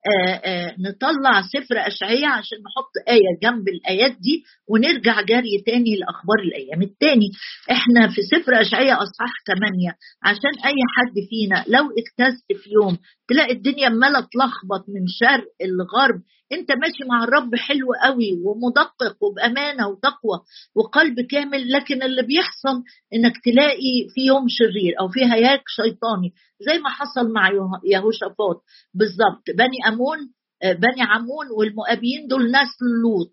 آآ 0.07 0.41
آآ 0.45 0.77
نطلع 0.79 1.43
سفر 1.43 1.77
أشعية 1.87 2.27
عشان 2.27 2.59
نحط 2.59 3.09
آية 3.09 3.31
جنب 3.43 3.69
الآيات 3.69 4.11
دي 4.13 4.45
ونرجع 4.69 5.21
جري 5.21 5.63
تاني 5.67 5.97
لأخبار 5.97 6.39
الأيام 6.45 6.83
التاني. 6.83 7.31
إحنا 7.71 8.09
في 8.09 8.23
سفر 8.23 8.61
أشعية 8.61 8.93
أصحاح 8.93 9.33
8 9.47 9.93
عشان 10.23 10.55
أي 10.67 10.75
حد 10.97 11.15
فينا 11.31 11.65
لو 11.69 11.85
اجتزت 11.85 12.53
في 12.63 12.71
يوم 12.71 12.99
تلاقي 13.29 13.53
الدنيا 13.53 13.87
عمالة 13.87 14.21
تلخبط 14.21 14.85
من 14.89 15.07
شرق 15.07 15.49
الغرب 15.63 16.23
انت 16.53 16.73
ماشي 16.73 17.05
مع 17.11 17.25
الرب 17.25 17.55
حلو 17.55 17.87
قوي 18.05 18.33
ومدقق 18.45 19.17
وبأمانة 19.25 19.89
وتقوى 19.89 20.41
وقلب 20.75 21.21
كامل 21.21 21.73
لكن 21.73 22.03
اللي 22.03 22.23
بيحصل 22.23 22.83
إنك 23.15 23.33
تلاقي 23.45 24.09
في 24.15 24.21
يوم 24.27 24.45
شرير 24.49 24.95
أو 25.01 25.09
في 25.09 25.21
هياك 25.25 25.63
شيطاني 25.67 26.33
زي 26.61 26.79
ما 26.79 26.91
حصل 26.91 27.33
مع 27.33 27.51
يهوشافاط. 27.85 28.65
بالظبط. 28.95 29.43
بني 29.59 29.79
أمون 29.89 30.19
بني 30.65 31.03
عمون 31.03 31.47
والمؤابيين 31.59 32.27
دول 32.29 32.51
نسل 32.51 32.87
لوط. 33.03 33.33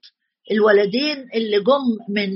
الولدين 0.52 1.18
اللي 1.36 1.60
جم 1.60 2.14
من 2.16 2.30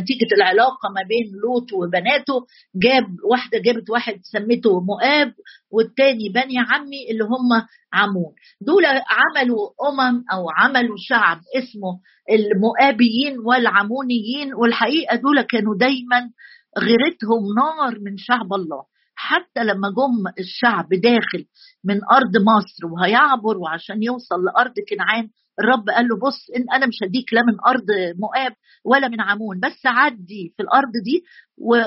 نتيجة 0.00 0.34
العلاقة 0.36 0.88
ما 0.94 1.02
بين 1.08 1.32
لوط 1.42 1.72
وبناته 1.72 2.34
جاب 2.74 3.06
واحدة 3.30 3.58
جابت 3.58 3.90
واحد 3.90 4.20
سمته 4.22 4.80
مؤاب 4.80 5.32
والتاني 5.70 6.28
بني 6.28 6.54
عمي 6.58 7.10
اللي 7.10 7.24
هم 7.24 7.66
عمون. 7.92 8.32
دول 8.60 8.84
عملوا 8.86 9.68
أمم 9.88 10.24
أو 10.32 10.46
عملوا 10.58 10.96
شعب 10.98 11.38
اسمه 11.56 12.00
المؤابيين 12.30 13.38
والعمونيين 13.46 14.54
والحقيقة 14.54 15.16
دول 15.16 15.42
كانوا 15.42 15.74
دايما 15.78 16.30
غيرتهم 16.78 17.42
نار 17.56 17.98
من 18.00 18.16
شعب 18.16 18.52
الله. 18.54 18.93
حتى 19.28 19.64
لما 19.64 19.88
جم 19.88 20.32
الشعب 20.38 20.88
داخل 20.88 21.44
من 21.84 22.00
أرض 22.12 22.36
مصر 22.36 22.86
وهيعبر 22.92 23.58
وعشان 23.58 24.02
يوصل 24.02 24.44
لأرض 24.44 24.72
كنعان 24.90 25.28
الرب 25.60 25.90
قال 25.90 26.08
له 26.08 26.16
بص 26.26 26.50
إن 26.56 26.64
أنا 26.76 26.86
مش 26.86 26.94
هديك 27.02 27.32
لا 27.34 27.42
من 27.42 27.56
أرض 27.66 27.86
مؤاب 28.18 28.52
ولا 28.84 29.08
من 29.08 29.20
عمون 29.20 29.60
بس 29.60 29.86
عدي 29.86 30.54
في 30.56 30.62
الأرض 30.62 30.92
دي. 31.04 31.22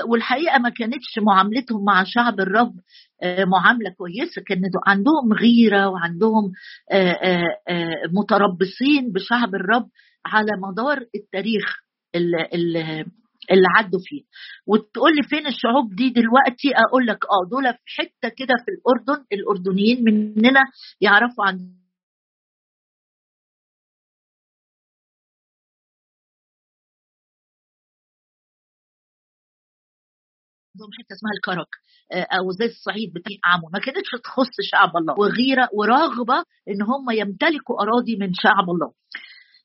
والحقيقة 0.08 0.58
ما 0.58 0.68
كانتش 0.68 1.18
معاملتهم 1.26 1.84
مع 1.84 2.04
شعب 2.04 2.40
الرب 2.40 2.74
معاملة 3.46 3.90
كويسة. 3.98 4.42
كان 4.46 4.60
عندهم 4.86 5.32
غيرة 5.40 5.88
وعندهم 5.88 6.52
متربصين 8.12 9.12
بشعب 9.12 9.54
الرب 9.54 9.88
على 10.26 10.52
مدار 10.68 11.04
التاريخ 11.14 11.76
اللي 13.50 13.66
عدوا 13.76 14.00
فيه. 14.04 14.22
وتقول 14.66 15.16
لي 15.16 15.22
فين 15.28 15.46
الشعوب 15.46 15.94
دي 15.94 16.10
دلوقتي؟ 16.10 16.68
أقول 16.76 17.06
لك 17.06 17.24
آه 17.24 17.48
دول 17.50 17.64
في 17.74 17.80
حتة 17.98 18.28
كده 18.36 18.54
في 18.64 18.70
الأردن 18.74 19.24
الأردنيين 19.32 20.04
مننا 20.04 20.60
يعرفوا 21.00 21.44
عن 21.44 21.54
عندهم 30.74 30.90
حتة 30.98 31.12
اسمها 31.16 31.32
الكرك 31.36 31.68
أو 32.38 32.50
زي 32.52 32.64
الصعيد 32.64 33.12
بتاع 33.12 33.36
عمون 33.44 33.70
ما 33.72 33.78
كانتش 33.80 34.10
تخص 34.24 34.54
شعب 34.70 34.96
الله. 34.96 35.14
وغيرة 35.18 35.68
ورغبة 35.72 36.44
إن 36.68 36.82
هم 36.82 37.10
يمتلكوا 37.10 37.82
أراضي 37.82 38.16
من 38.16 38.34
شعب 38.34 38.70
الله. 38.70 38.92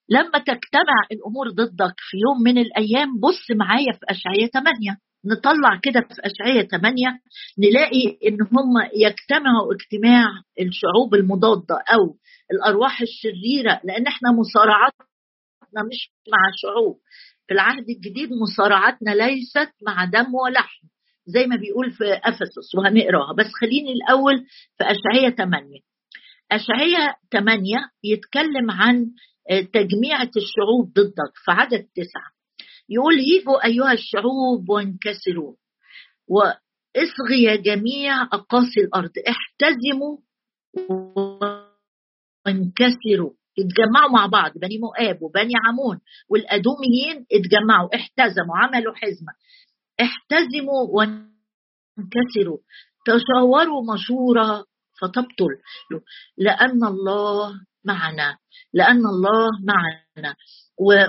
لما 0.10 0.40
تجتمع 0.40 0.98
الأمور 1.12 1.50
ضدك 1.50 1.96
في 1.98 2.18
يوم 2.18 2.42
من 2.44 2.58
الأيام 2.58 3.20
بص 3.20 3.52
معايا 3.56 3.92
في 3.92 4.06
اشعياء 4.10 4.50
8 4.50 4.98
نطلع 5.26 5.80
كده 5.84 6.02
في 6.02 6.22
اشعياء 6.34 6.66
8 6.66 7.20
نلاقي 7.60 8.18
إن 8.28 8.38
هم 8.42 8.74
يجتمعوا 8.96 9.74
اجتماع 9.74 10.28
الشعوب 10.60 11.16
المضادة 11.16 11.76
أو 11.94 12.18
الأرواح 12.52 13.02
الشريرة 13.02 13.82
لأن 13.84 14.08
إحنا 14.08 14.32
مصارعتنا 14.32 15.82
مش 15.92 16.12
مع 16.32 16.40
شعوب. 16.62 17.00
في 17.48 17.54
العهد 17.54 17.90
الجديد 17.90 18.30
مصارعتنا 18.34 19.12
ليست 19.12 19.72
مع 19.88 20.06
دم 20.06 20.36
ولحم 20.36 20.88
زي 21.26 21.48
ما 21.48 21.56
بيقول 21.56 21.92
في 21.92 22.04
أفسس 22.24 22.76
وهنقراها. 22.78 23.34
بس 23.38 23.48
خليني 23.62 23.92
الأول 23.92 24.38
في 24.78 24.84
اشعياء 24.84 25.32
8 25.36 25.80
اشعياء 26.52 27.16
8 27.32 27.76
يتكلم 28.04 28.72
عن 28.72 29.06
تجميعة 29.50 30.32
الشعوب 30.38 30.94
ضدك 30.94 31.34
في 31.46 31.52
عدد 31.52 31.88
تسعة. 31.96 32.32
يقول 32.90 33.14
يجوا 33.20 33.66
أيها 33.66 33.92
الشعوب 33.92 34.70
وانكسروا 34.70 35.56
وإصغي 36.28 37.44
يا 37.44 37.56
جميع 37.56 38.22
أقاصي 38.24 38.80
الأرض. 38.80 39.12
احتزموا 39.28 40.18
وانكسروا. 42.46 43.34
اتجمعوا 43.60 44.12
مع 44.14 44.26
بعض 44.26 44.52
بني 44.56 44.78
مؤاب 44.78 45.22
وبني 45.22 45.54
عمون 45.68 46.00
والأدوميين 46.30 47.26
اتجمعوا 47.32 47.96
احتزموا 47.96 48.58
عملوا 48.58 48.94
حزمة. 48.96 49.34
احتزموا 50.02 50.88
وانكسروا. 50.90 52.58
تشاوروا 53.06 53.94
مشورة 53.94 54.66
فتبطل. 55.02 55.54
لأن 56.38 56.84
الله 56.84 57.54
معنا 57.86 58.38
لأن 58.74 59.06
الله 59.06 59.50
معنا. 59.64 60.36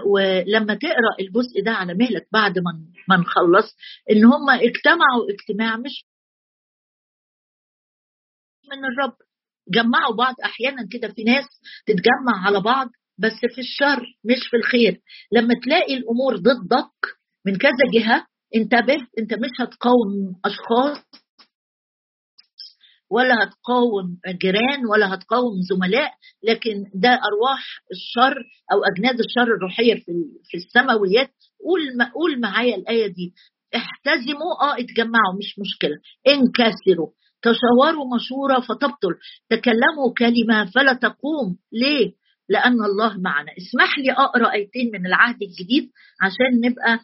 ولما 0.07 0.75
تقرأ 0.75 1.15
الجزء 1.21 1.63
ده 1.65 1.71
على 1.71 1.95
مهلك 1.95 2.27
بعد 2.33 2.59
ما 2.59 2.73
ما 3.09 3.17
نخلص 3.17 3.77
إن 4.11 4.25
هم 4.25 4.51
اجتمعوا 4.51 5.31
اجتماع 5.31 5.77
مش 5.77 6.05
من 8.73 8.85
الرب. 8.85 9.17
جمعوا 9.69 10.15
بعض 10.17 10.35
أحيانا 10.45 10.89
كده 10.93 11.09
في 11.15 11.25
ناس 11.25 11.45
تتجمع 11.87 12.47
على 12.47 12.61
بعض 12.61 12.89
بس 13.19 13.33
في 13.55 13.61
الشر 13.61 14.03
مش 14.25 14.49
في 14.51 14.57
الخير. 14.57 15.01
لما 15.33 15.55
تلاقي 15.65 15.95
الأمور 15.95 16.37
ضدك 16.37 16.95
من 17.47 17.57
كذا 17.59 17.85
جهة 17.95 18.27
انتبه 18.57 19.07
انت 19.19 19.35
مش 19.35 19.51
هتقاوم 19.61 20.41
أشخاص 20.45 21.24
ولا 23.11 23.35
هتقاوم 23.45 24.19
جيران 24.43 24.87
ولا 24.91 25.15
هتقاوم 25.15 25.53
زملاء 25.71 26.13
لكن 26.45 26.85
ده 26.95 27.09
أرواح 27.09 27.65
الشر 27.93 28.35
أو 28.73 28.79
أجناد 28.93 29.21
الشر 29.21 29.55
الروحية 29.57 29.95
في 29.95 30.13
في 30.45 30.57
السماويات. 30.57 31.31
قول 31.65 32.11
قول 32.15 32.41
معايا 32.41 32.77
الآية 32.77 33.07
دي. 33.07 33.35
احتزموا 33.77 34.53
آه 34.63 34.75
اتجمعوا 34.81 35.35
مش 35.39 35.59
مشكلة. 35.59 35.97
انكسروا. 36.29 37.09
تشاوروا 37.43 38.15
مشورة 38.17 38.61
فتبطل. 38.61 39.15
تكلموا 39.51 40.13
كلمة 40.19 40.65
فلا 40.71 40.93
تقوم. 40.93 41.57
ليه؟ 41.73 42.13
لأن 42.49 42.85
الله 42.85 43.19
معنا. 43.21 43.51
اسمح 43.59 43.99
لي 43.99 44.13
أقرأ 44.13 44.53
آيتين 44.53 44.91
من 44.93 45.07
العهد 45.07 45.43
الجديد 45.43 45.91
عشان 46.23 46.61
نبقى 46.61 46.99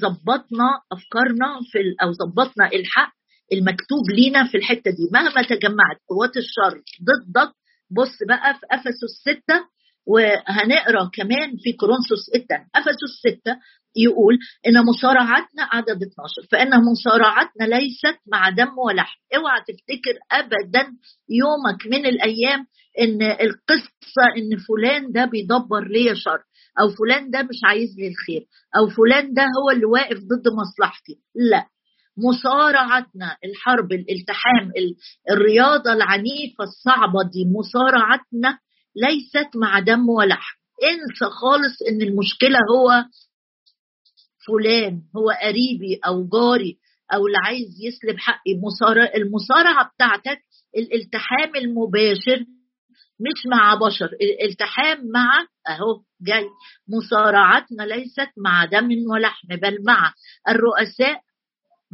ظبطنا 0.00 0.68
أفكارنا 0.92 1.46
في 1.72 1.78
أو 2.02 2.12
ظبطنا 2.12 2.66
الحق. 2.66 3.13
المكتوب 3.52 4.10
لينا 4.16 4.46
في 4.46 4.56
الحتة 4.56 4.90
دي. 4.90 5.08
مهما 5.12 5.42
تجمعت 5.42 5.96
قوات 6.08 6.36
الشر 6.36 6.82
ضدك 7.08 7.52
بص 7.90 8.16
بقى 8.28 8.54
في 8.54 8.66
أفسس 8.70 9.00
ستة 9.22 9.64
وهنقرأ 10.06 11.10
كمان 11.14 11.56
في 11.64 11.72
كورنثوس 11.72 12.28
الثاني 12.34 12.68
أفسس 12.74 13.12
6 13.42 13.56
يقول 13.96 14.38
إن 14.66 14.84
مصارعتنا 14.84 15.62
عدد 15.72 16.02
12 16.02 16.42
فإن 16.52 16.70
مصارعتنا 16.84 17.64
ليست 17.64 18.18
مع 18.32 18.48
دم 18.50 18.78
ولحم. 18.78 19.20
اوعى 19.36 19.60
تفتكر 19.60 20.18
ابدا 20.32 20.86
يومك 21.30 21.86
من 21.86 22.06
الأيام 22.06 22.66
إن 23.00 23.22
القصة 23.22 24.24
إن 24.36 24.56
فلان 24.68 25.12
ده 25.12 25.24
بيدبر 25.24 25.88
ليا 25.88 26.14
شر 26.14 26.42
أو 26.80 26.88
فلان 26.88 27.30
ده 27.30 27.42
مش 27.42 27.60
عايز 27.64 27.88
لي 27.98 28.08
الخير 28.08 28.46
أو 28.76 28.88
فلان 28.88 29.34
ده 29.34 29.42
هو 29.42 29.70
اللي 29.70 29.84
واقف 29.84 30.16
ضد 30.18 30.48
مصلحتي. 30.60 31.18
لا 31.34 31.66
مصارعتنا 32.16 33.36
الحرب 33.44 33.92
الالتحام 33.92 34.72
الرياضة 35.30 35.92
العنيفة 35.92 36.64
الصعبة 36.64 37.22
دي 37.32 37.44
مصارعتنا 37.58 38.58
ليست 38.96 39.56
مع 39.56 39.78
دم 39.78 40.08
ولحم 40.08 40.56
انسى 40.82 41.24
خالص 41.40 41.82
إن 41.90 42.02
المشكلة 42.02 42.58
هو 42.76 43.04
فلان 44.46 45.02
هو 45.16 45.30
قريبي 45.30 46.00
أو 46.06 46.28
جاري 46.28 46.78
أو 47.14 47.26
اللي 47.26 47.38
عايز 47.44 47.68
يسلب 47.82 48.18
حقي. 48.18 48.52
المصارعة 49.16 49.90
بتاعتك 49.94 50.38
الالتحام 50.76 51.56
المباشر 51.56 52.44
مش 53.20 53.46
مع 53.46 53.74
بشر 53.74 54.06
الالتحام 54.06 54.98
مع 55.14 55.46
أهو 55.68 56.02
جاي. 56.22 56.46
مصارعتنا 56.88 57.82
ليست 57.82 58.28
مع 58.44 58.64
دم 58.64 58.88
ولحم 59.10 59.48
بل 59.48 59.78
مع 59.86 60.12
الرؤساء 60.48 61.20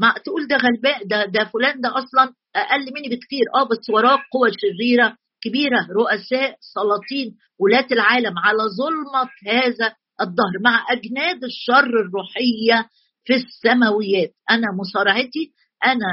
ما 0.00 0.14
تقول 0.24 0.46
ده 0.48 0.56
غلباء 0.56 1.06
ده 1.06 1.24
ده 1.24 1.44
فلان 1.44 1.80
ده 1.80 1.88
أصلا 1.98 2.34
أقل 2.56 2.84
مني 2.94 3.08
بكتير. 3.16 3.44
آه 3.56 3.64
بس 3.70 3.90
وراه 3.90 4.18
قوة 4.32 4.50
شريرة 4.62 5.16
كبيرة 5.44 5.86
رؤساء 5.90 6.56
سلاطين 6.74 7.36
ولاة 7.58 7.86
العالم 7.92 8.38
على 8.38 8.58
ظلمة 8.80 9.30
هذا 9.46 9.94
الظهر 10.20 10.54
مع 10.64 10.86
أجناد 10.90 11.44
الشر 11.44 11.86
الروحية 12.00 12.88
في 13.24 13.34
السماويات. 13.34 14.30
أنا 14.50 14.66
مصارعتي 14.80 15.52
أنا 15.84 16.06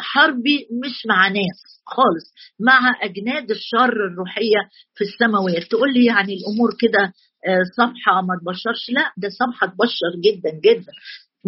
حربي 0.00 0.66
مش 0.84 1.06
مع 1.08 1.28
ناس 1.28 1.60
خالص 1.86 2.26
مع 2.60 2.80
أجناد 3.02 3.50
الشر 3.50 4.06
الروحية 4.06 4.60
في 4.94 5.04
السماويات. 5.04 5.62
تقول 5.62 5.92
لي 5.94 6.04
يعني 6.04 6.34
الأمور 6.34 6.70
كده 6.80 7.12
صفحة 7.76 8.22
ما 8.22 8.34
تبشرش؟ 8.42 8.90
لا 8.90 9.12
ده 9.16 9.28
صفحة 9.28 9.66
تبشر 9.66 10.12
جدا 10.24 10.50
جدا. 10.64 10.92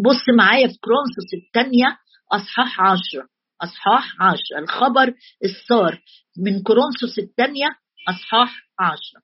بص 0.05 0.25
معايا 0.37 0.67
في 0.69 0.75
كرونسوس 0.81 1.35
الثانية 1.47 1.87
أصحاح 2.33 2.81
عشرة 2.81 3.29
أصحاح 3.63 4.23
عشرة. 4.23 4.59
الخبر 4.59 5.15
السار 5.45 6.01
من 6.39 6.63
كورنثوس 6.63 7.19
الثانية 7.19 7.69
أصحاح 8.09 8.55
عشرة. 8.81 9.21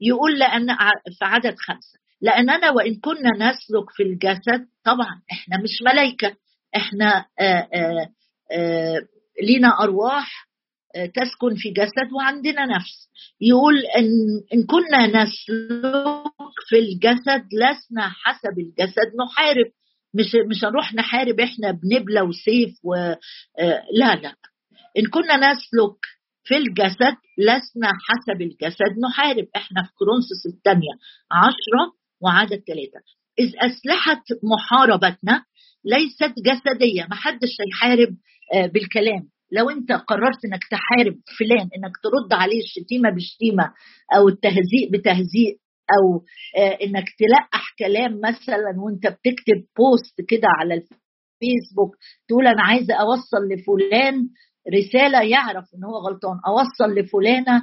يقول 0.00 0.38
لأن 0.38 0.66
في 1.18 1.24
عدد 1.24 1.54
خمسة. 1.58 1.98
لأننا 2.20 2.70
وإن 2.70 2.94
كنا 3.00 3.30
نسلك 3.36 3.90
في 3.96 4.02
الجسد 4.02 4.66
طبعا 4.84 5.22
إحنا 5.32 5.56
مش 5.62 5.82
ملائكة 5.86 6.36
إحنا 6.76 7.24
آآ 7.40 7.68
آآ 8.52 9.00
لينا 9.42 9.68
أرواح 9.82 10.48
تسكن 10.94 11.54
في 11.56 11.70
جسد 11.70 12.12
وعندنا 12.16 12.66
نفس. 12.66 13.08
يقول 13.40 13.74
إن, 13.78 14.06
إن 14.54 14.66
كنا 14.66 15.06
نسلك 15.06 16.32
في 16.68 16.78
الجسد 16.78 17.44
لسنا 17.52 18.08
حسب 18.24 18.58
الجسد 18.58 19.12
نحارب 19.24 19.66
مش 20.14 20.34
مش 20.50 20.64
هنروح 20.64 20.94
نحارب 20.94 21.40
إحنا 21.40 21.70
بنبلة 21.70 22.22
وسيف 22.22 22.70
و 22.84 22.94
لا 23.98 24.14
لا. 24.22 24.34
إن 24.98 25.06
كنا 25.10 25.36
نسلك 25.36 25.98
في 26.44 26.56
الجسد 26.56 27.16
لسنا 27.38 27.88
حسب 28.06 28.42
الجسد. 28.42 28.98
نحارب 29.08 29.46
إحنا 29.56 29.82
في 29.82 29.90
كورنثوس 29.98 30.46
الثانية 30.54 30.94
عشرة 31.32 31.92
وعدد 32.22 32.62
ثلاثة. 32.66 33.00
إذ 33.38 33.52
أسلحة 33.58 34.22
محاربتنا 34.42 35.44
ليست 35.84 36.34
جسدية. 36.46 37.06
ما 37.10 37.16
حدش 37.16 37.48
هيحارب 37.60 38.16
بالكلام. 38.72 39.28
لو 39.52 39.70
أنت 39.70 39.92
قررت 39.92 40.44
إنك 40.44 40.60
تحارب 40.70 41.16
فلان 41.38 41.68
إنك 41.76 41.96
ترد 42.02 42.32
عليه 42.32 42.60
الشتيمة 42.62 43.10
بشتيمه 43.10 43.72
أو 44.16 44.28
التهزيء 44.28 44.90
بتهزيء 44.92 45.56
أو 45.90 46.22
إنك 46.82 47.04
تلقح 47.18 47.74
كلام 47.78 48.20
مثلا 48.20 48.72
وأنت 48.84 49.06
بتكتب 49.06 49.64
بوست 49.78 50.20
كده 50.28 50.48
على 50.60 50.74
الفيسبوك 50.74 51.96
تقول 52.28 52.46
أنا 52.46 52.62
عايزة 52.62 52.94
أوصل 52.94 53.48
لفلان 53.52 54.28
رسالة 54.78 55.22
يعرف 55.22 55.64
إن 55.74 55.84
هو 55.84 55.96
غلطان 55.96 56.36
أوصل 56.46 56.94
لفلانة 56.94 57.62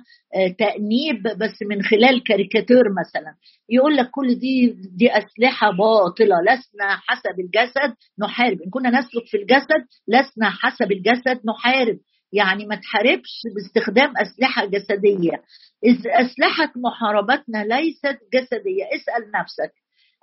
تأنيب 0.59 1.23
بس 1.23 1.55
من 1.69 1.81
خلال 1.83 2.23
كاريكاتير 2.23 2.83
مثلا. 3.01 3.35
يقول 3.69 3.95
لك 3.97 4.09
كل 4.11 4.35
دي 4.39 4.75
دي 4.97 5.11
أسلحة 5.11 5.71
باطلة 5.71 6.35
لسنا 6.41 6.89
حسب 7.07 7.39
الجسد 7.39 7.95
نحارب. 8.19 8.61
إن 8.61 8.69
كنا 8.69 8.89
نسلك 8.89 9.25
في 9.25 9.37
الجسد 9.37 9.81
لسنا 10.07 10.49
حسب 10.49 10.91
الجسد 10.91 11.41
نحارب. 11.45 11.97
يعني 12.33 12.65
ما 12.65 12.75
تحاربش 12.75 13.41
باستخدام 13.55 14.13
أسلحة 14.17 14.65
جسدية. 14.65 15.43
إذ 15.85 16.07
أسلحة 16.07 16.73
محاربتنا 16.75 17.63
ليست 17.63 18.17
جسدية. 18.33 18.85
اسأل 18.95 19.31
نفسك. 19.41 19.73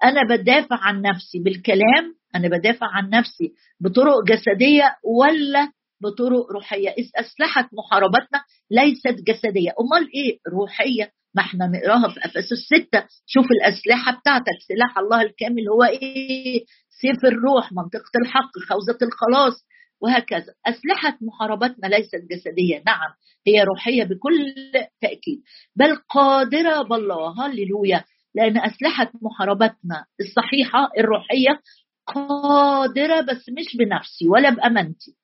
أنا 0.04 0.20
بدافع 0.36 0.76
عن 0.76 1.02
نفسي 1.02 1.38
بالكلام 1.38 2.14
أنا 2.34 2.48
بدافع 2.48 2.86
عن 2.86 3.10
نفسي 3.10 3.52
بطرق 3.80 4.24
جسدية 4.24 4.96
ولا 5.04 5.72
بطرق 6.02 6.52
روحية؟ 6.52 6.88
إذ 6.90 7.10
أسلحة 7.16 7.68
محاربتنا 7.72 8.40
ليست 8.70 9.22
جسدية. 9.26 9.70
أمال 9.80 10.10
إيه 10.14 10.38
روحية؟ 10.52 11.12
ما 11.34 11.42
إحنا 11.42 11.66
نقراها 11.66 12.08
في 12.08 12.20
افسس 12.24 12.66
ستة. 12.74 13.04
شوف 13.26 13.46
الأسلحة 13.50 14.20
بتاعتك. 14.20 14.58
سلاح 14.68 14.98
الله 14.98 15.22
الكامل 15.22 15.68
هو 15.68 15.84
إيه؟ 15.84 16.64
سيف 17.00 17.24
الروح 17.24 17.72
منطقة 17.72 18.12
الحق 18.22 18.50
خوذة 18.68 18.98
الخلاص. 19.02 19.64
وهكذا. 20.02 20.54
أسلحة 20.66 21.18
محاربتنا 21.20 21.86
ليست 21.86 22.22
جسدية. 22.30 22.82
نعم 22.86 23.10
هي 23.46 23.62
روحية 23.62 24.04
بكل 24.04 24.54
تأكيد. 25.00 25.42
بل 25.76 25.96
قادرة 25.96 26.82
بالله 26.82 27.46
هللويا 27.46 28.04
لأن 28.34 28.58
أسلحة 28.58 29.12
محاربتنا 29.22 30.04
الصحيحة 30.20 30.90
الروحية 30.98 31.60
قادرة 32.06 33.20
بس 33.20 33.48
مش 33.58 33.76
بنفسي 33.76 34.28
ولا 34.28 34.50
بأمانتي. 34.50 35.16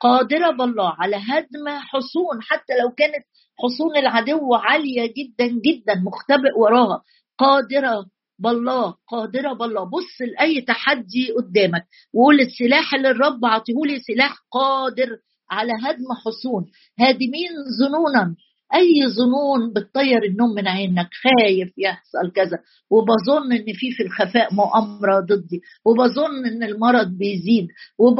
قادرة 0.00 0.50
بالله 0.50 0.94
على 0.98 1.16
هدم 1.16 1.68
حصون 1.68 2.42
حتى 2.42 2.72
لو 2.82 2.90
كانت 2.90 3.24
حصون 3.58 3.96
العدو 3.96 4.54
عالية 4.54 5.06
جدا 5.16 5.46
جدا 5.46 5.94
مختبئ 5.94 6.58
وراها. 6.58 7.02
قادرة 7.38 8.06
بالله 8.38 8.94
قادرة 9.08 9.52
بالله. 9.52 9.84
بص 9.84 10.20
لأي 10.20 10.60
تحدي 10.60 11.32
قدامك 11.32 11.84
وقول 12.14 12.40
السلاح 12.40 12.94
اللي 12.94 13.10
الرب 13.10 13.44
عطيهولي 13.44 13.98
سلاح 13.98 14.36
قادر 14.52 15.08
على 15.50 15.72
هدم 15.72 16.06
حصون. 16.24 16.66
هادمين 17.00 17.50
ظنونا. 17.80 18.36
أي 18.74 19.06
ظنون 19.08 19.72
بتطير 19.72 20.24
النوم 20.24 20.50
من 20.54 20.68
عينك؟ 20.68 21.08
خايف 21.22 21.72
يحصل 21.78 22.32
كذا. 22.34 22.58
وبظن 22.90 23.52
إن 23.52 23.64
في 23.74 23.90
في 23.90 24.02
الخفاء 24.02 24.54
مؤامرة 24.54 25.20
ضدي. 25.20 25.60
وبظن 25.84 26.46
إن 26.46 26.62
المرض 26.62 27.08
بيزيد. 27.08 27.68
وب 27.98 28.18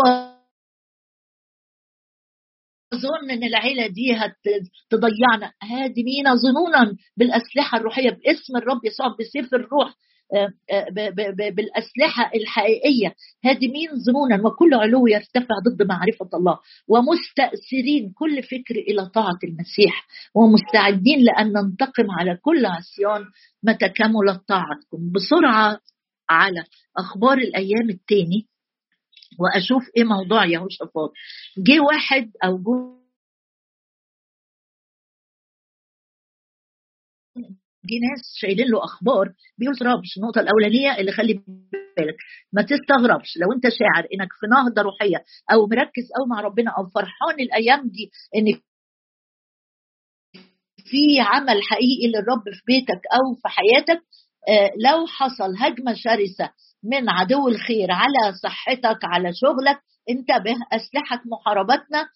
اظن 2.98 3.30
إن 3.30 3.44
العيلة 3.44 3.86
دي 3.86 4.12
هتضيعنا 4.12 5.52
هادمين 5.62 6.24
ظنونا 6.36 6.96
بالأسلحة 7.16 7.78
الروحية 7.78 8.10
باسم 8.10 8.56
الرب 8.56 8.84
يسوع 8.84 9.16
بسيف 9.20 9.54
الروح 9.54 9.94
بالأسلحة 11.56 12.30
الحقيقية. 12.34 13.14
هادمين 13.44 13.88
ظنونا 14.06 14.46
وكل 14.46 14.74
علو 14.74 15.06
يرتفع 15.06 15.54
ضد 15.68 15.82
معرفة 15.88 16.28
الله. 16.34 16.58
ومستأثرين 16.88 18.12
كل 18.14 18.42
فكر 18.42 18.74
إلى 18.74 19.06
طاعة 19.06 19.38
المسيح. 19.44 20.06
ومستعدين 20.34 21.18
لأن 21.24 21.46
ننتقم 21.52 22.10
على 22.10 22.38
كل 22.42 22.66
عصيان 22.66 23.24
متى 23.62 23.88
كملت 23.88 24.40
طاعتكم. 24.48 25.12
بسرعة 25.14 25.78
على 26.30 26.64
أخبار 26.98 27.38
الأيام 27.38 27.90
التاني 27.90 28.46
وأشوف 29.38 29.82
إيه 29.96 30.04
موضوع 30.04 30.44
يهوشافاط. 30.46 31.12
جه 31.58 31.80
واحد 31.80 32.30
أو 32.44 32.58
جو 32.58 32.98
دي 37.84 37.98
ناس 37.98 38.34
شايلين 38.36 38.66
له 38.70 38.84
أخبار 38.84 39.32
بيقول 39.58 39.76
ترابش 39.76 40.16
النقطة 40.16 40.40
الأولانية 40.40 40.96
اللي 41.00 41.12
خلي 41.12 41.34
بالك 41.96 42.16
ما 42.52 42.62
تستغربش 42.62 43.36
لو 43.36 43.52
أنت 43.52 43.62
شاعر 43.68 44.04
إنك 44.14 44.28
في 44.40 44.46
نهضة 44.46 44.82
روحية 44.82 45.24
أو 45.52 45.66
مركز 45.66 46.06
أو 46.20 46.26
مع 46.26 46.40
ربنا 46.40 46.70
أو 46.78 46.86
فرحان 46.86 47.40
الأيام 47.40 47.88
دي 47.88 48.10
إن 48.36 48.60
في 50.84 51.20
عمل 51.20 51.62
حقيقي 51.62 52.06
للرب 52.08 52.42
في 52.44 52.62
بيتك 52.66 53.00
أو 53.14 53.34
في 53.42 53.48
حياتك 53.48 54.02
لو 54.84 55.06
حصل 55.06 55.54
هجمة 55.58 55.94
شرسة 55.94 56.50
من 56.84 57.10
عدو 57.10 57.48
الخير 57.48 57.92
على 57.92 58.32
صحتك 58.42 58.98
على 59.04 59.30
شغلك 59.34 59.78
انتبه 60.10 60.56
أسلحة 60.72 61.20
محاربتنا 61.26 62.06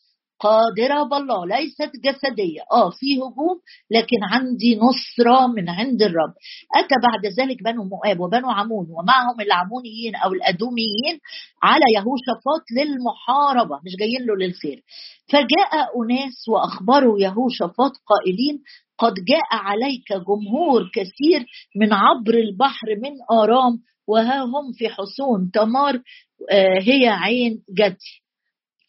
قادرة 0.43 1.03
بالله 1.03 1.47
ليست 1.47 1.91
جسدية. 2.05 2.61
آه 2.73 2.91
في 2.91 3.17
هجوم 3.19 3.57
لكن 3.91 4.17
عندي 4.33 4.77
نصرة 4.77 5.47
من 5.47 5.69
عند 5.69 6.03
الرب. 6.03 6.35
أتى 6.77 6.95
بعد 7.03 7.27
ذلك 7.41 7.63
بنو 7.63 7.85
مؤاب 7.85 8.21
وبنو 8.21 8.51
عمون 8.51 8.87
ومعهم 8.91 9.41
العمونيين 9.41 10.15
أو 10.25 10.33
الأدوميين 10.33 11.19
على 11.63 11.85
يهوشافاط 11.97 12.65
للمحاربة 12.77 13.77
مش 13.85 13.93
جايين 14.01 14.23
له 14.27 14.37
للخير. 14.37 14.83
فجاء 15.29 15.73
أناس 16.03 16.49
وأخبروا 16.49 17.19
يهوشافاط 17.21 17.93
قائلين 18.07 18.63
قد 18.99 19.15
جاء 19.15 19.49
عليك 19.53 20.13
جمهور 20.13 20.91
كثير 20.95 21.47
من 21.77 21.93
عبر 21.93 22.35
البحر 22.35 22.87
من 23.03 23.39
آرام 23.39 23.79
وها 24.09 24.43
هم 24.45 24.73
في 24.79 24.89
حصون 24.89 25.51
تمار 25.55 25.95
آه، 26.51 26.79
هي 26.81 27.09
عين 27.09 27.63
جدي. 27.79 28.22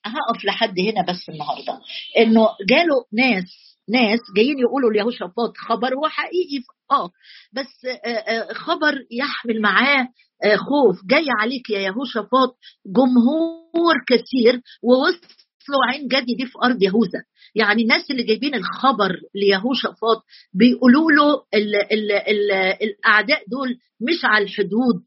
هقف 0.05 0.45
لحد 0.45 0.79
هنا 0.79 1.05
بس 1.07 1.29
النهارده. 1.29 1.79
إنه 2.17 2.47
جاله 2.69 3.05
ناس 3.13 3.73
ناس 3.89 4.19
جايين 4.35 4.59
يقولوا 4.59 4.91
ليهوشافاط 4.93 5.57
خبر 5.57 5.95
هو 5.95 6.07
حقيقي 6.07 6.63
آه. 6.91 7.09
بس 7.53 7.85
آه، 7.85 8.09
آه، 8.09 8.53
خبر 8.53 8.93
يحمل 9.11 9.61
معاه 9.61 10.07
آه، 10.43 10.55
خوف. 10.55 11.05
جاي 11.05 11.25
عليك 11.39 11.69
يا 11.69 11.79
يهوشافاط 11.79 12.57
جمهور 12.85 13.95
كثير 14.07 14.61
ووصلوا 14.83 15.85
عين 15.89 16.07
جدي 16.07 16.35
دي 16.35 16.45
في 16.45 16.53
أرض 16.63 16.83
يهوذا 16.83 17.23
يعني 17.55 17.81
الناس 17.81 18.11
اللي 18.11 18.23
جايبين 18.23 18.55
الخبر 18.55 19.11
ليهوشافاط 19.35 20.23
بيقولوا 20.53 21.11
له 21.11 21.33
ال 21.53 21.75
ال 21.75 22.11
ال 22.11 22.51
الأعداء 22.81 23.43
دول 23.47 23.77
مش 24.01 24.25
على 24.25 24.43
الحدود 24.43 25.03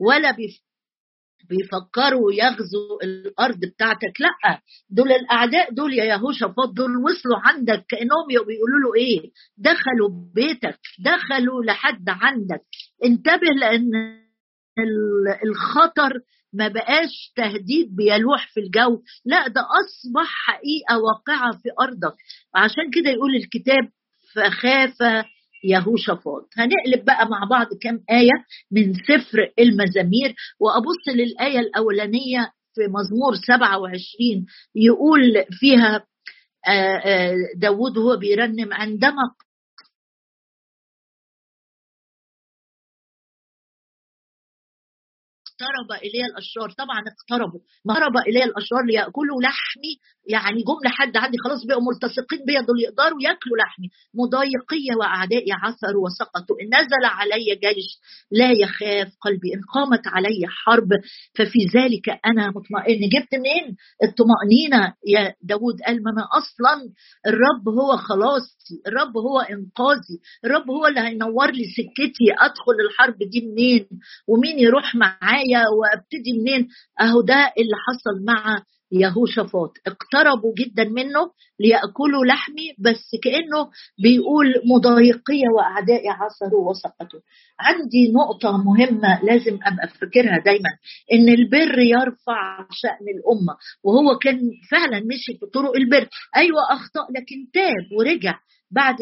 ولا 0.00 0.30
بيفكروا 1.48 2.32
يغزوا 2.32 3.02
الأرض 3.04 3.60
بتاعتك. 3.60 4.20
لا 4.20 4.60
دول 4.90 5.12
الأعداء 5.12 5.74
دول 5.74 5.92
يا 5.94 6.04
يهوشافاط 6.04 6.68
دول 6.72 6.96
وصلوا 6.96 7.38
عندك 7.38 7.84
كأنهم 7.88 8.26
بيقولوا 8.28 8.80
له 8.84 8.94
إيه؟ 8.96 9.20
دخلوا 9.58 10.08
بيتك 10.34 10.78
دخلوا 11.04 11.64
لحد 11.64 12.04
عندك. 12.08 12.60
انتبه 13.04 13.48
لأن 13.60 13.90
الخطر 15.46 16.12
ما 16.52 16.68
بقاش 16.68 17.32
تهديد 17.36 17.96
بيلوح 17.96 18.48
في 18.54 18.60
الجو. 18.60 19.02
لا 19.24 19.48
ده 19.48 19.60
أصبح 19.60 20.26
حقيقة 20.46 20.98
واقعة 20.98 21.52
في 21.52 21.68
أرضك. 21.80 22.16
عشان 22.54 22.90
كده 22.94 23.10
يقول 23.10 23.36
الكتاب 23.36 23.88
فخاف 24.34 25.24
يهوشافاط 25.64 26.48
هنقلب 26.56 27.04
بقى 27.04 27.28
مع 27.28 27.44
بعض 27.50 27.66
كم 27.82 27.98
آية 28.10 28.44
من 28.70 28.94
سفر 28.94 29.38
المزامير 29.58 30.34
وأبص 30.60 31.08
للآية 31.16 31.58
الأولانية 31.58 32.50
في 32.74 32.80
مزمور 32.82 33.34
27 33.46 34.46
يقول 34.74 35.44
فيها 35.50 36.04
آه، 36.68 36.96
آه، 37.04 37.34
داود 37.56 37.98
هو 37.98 38.16
بيرنم 38.16 38.72
عندما 38.72 39.22
اقترب 45.62 45.92
إلي 46.02 46.26
الأشرار. 46.26 46.70
طبعا 46.70 47.00
اقتربوا. 47.12 47.60
اقترب 47.90 48.16
إلي 48.28 48.44
الأشرار 48.44 48.84
ليأكلوا 48.84 49.42
لحمي. 49.42 49.94
يعني 50.28 50.62
جم 50.62 50.80
لحد 50.84 51.16
عندي. 51.16 51.38
خلاص 51.44 51.66
بقوا 51.66 51.82
ملتصقين 51.82 52.40
بيا 52.46 52.60
دول 52.60 52.80
يقدروا 52.80 53.22
ياكلوا 53.22 53.56
لحمي. 53.62 53.88
مضايقي 54.14 54.86
واعدائي 55.00 55.52
عثروا 55.52 56.04
وسقطوا. 56.04 56.56
إن 56.62 56.68
نزل 56.78 57.04
علي 57.04 57.48
جيش 57.64 57.88
لا 58.30 58.50
يخاف 58.62 59.08
قلبي. 59.20 59.48
إن 59.54 59.62
قامت 59.74 60.04
علي 60.06 60.40
حرب 60.48 60.90
ففي 61.36 61.58
ذلك 61.76 62.06
أنا 62.26 62.44
مطمئن. 62.56 63.00
جبت 63.14 63.32
منين؟ 63.34 63.66
الطمأنينة. 64.06 64.94
يا 65.06 65.34
داود 65.42 65.76
قال 65.86 65.96
ما 66.04 66.10
أنا 66.14 66.24
أصلا 66.40 66.74
الرب 67.26 67.64
هو 67.78 67.96
خلاصي. 67.96 68.74
الرب 68.86 69.14
هو 69.16 69.40
إنقاذي. 69.40 70.16
الرب 70.44 70.70
هو 70.70 70.86
اللي 70.86 71.00
هينور 71.00 71.50
لي 71.50 71.64
سكتي. 71.76 72.26
أدخل 72.40 72.76
الحرب 72.86 73.18
دي 73.18 73.40
منين؟ 73.46 73.86
ومين 74.28 74.58
يروح 74.58 74.94
معايا؟ 74.94 75.51
وأبتدي 75.58 76.32
منين؟ 76.40 76.68
أهو 77.00 77.20
ده 77.20 77.34
اللي 77.34 77.76
حصل 77.86 78.24
مع 78.24 78.62
يهوشافاط. 78.92 79.72
اقتربوا 79.86 80.52
جدا 80.58 80.84
منه 80.84 81.30
ليأكلوا 81.60 82.24
لحمي 82.26 82.74
بس 82.78 83.10
كأنه 83.22 83.70
بيقول 84.02 84.46
مضايقية 84.64 85.48
وأعدائي 85.56 86.08
عصروا 86.08 86.70
وسقطوا. 86.70 87.20
عندي 87.60 88.12
نقطة 88.12 88.56
مهمة 88.56 89.24
لازم 89.24 89.54
أبقى 89.66 89.88
فاكرها 89.88 90.38
دايما 90.44 90.70
إن 91.12 91.28
البر 91.28 91.78
يرفع 91.78 92.66
شأن 92.70 93.06
الأمة. 93.16 93.56
وهو 93.84 94.18
كان 94.18 94.40
فعلا 94.70 95.00
مشي 95.00 95.38
في 95.40 95.46
طرق 95.54 95.76
البر. 95.76 96.08
أيوة 96.36 96.60
أخطأ 96.70 97.06
لكن 97.16 97.50
تاب 97.54 97.98
ورجع 97.98 98.38
بعد 98.70 98.96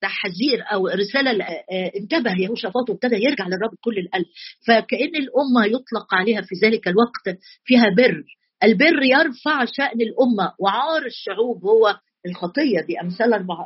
تحذير 0.00 0.62
أو 0.72 0.86
رسالة 0.86 1.44
آه، 1.44 1.92
انتبه 1.96 2.34
يهوشافاط 2.40 2.90
وابتدى 2.90 3.16
يرجع 3.16 3.46
للرب 3.46 3.70
بكل 3.70 3.98
القلب. 3.98 4.26
فكأن 4.66 5.16
الأمة 5.16 5.66
يطلق 5.66 6.14
عليها 6.14 6.40
في 6.40 6.54
ذلك 6.62 6.88
الوقت 6.88 7.38
فيها 7.64 7.88
بر. 7.96 8.22
البر 8.64 9.02
يرفع 9.02 9.64
شأن 9.64 10.00
الأمة 10.00 10.52
وعار 10.58 11.06
الشعوب 11.06 11.64
هو 11.64 11.98
الخطية 12.26 12.80
دي 12.86 13.00
امثال 13.00 13.34
14 13.34 13.60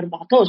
آه، 0.00 0.46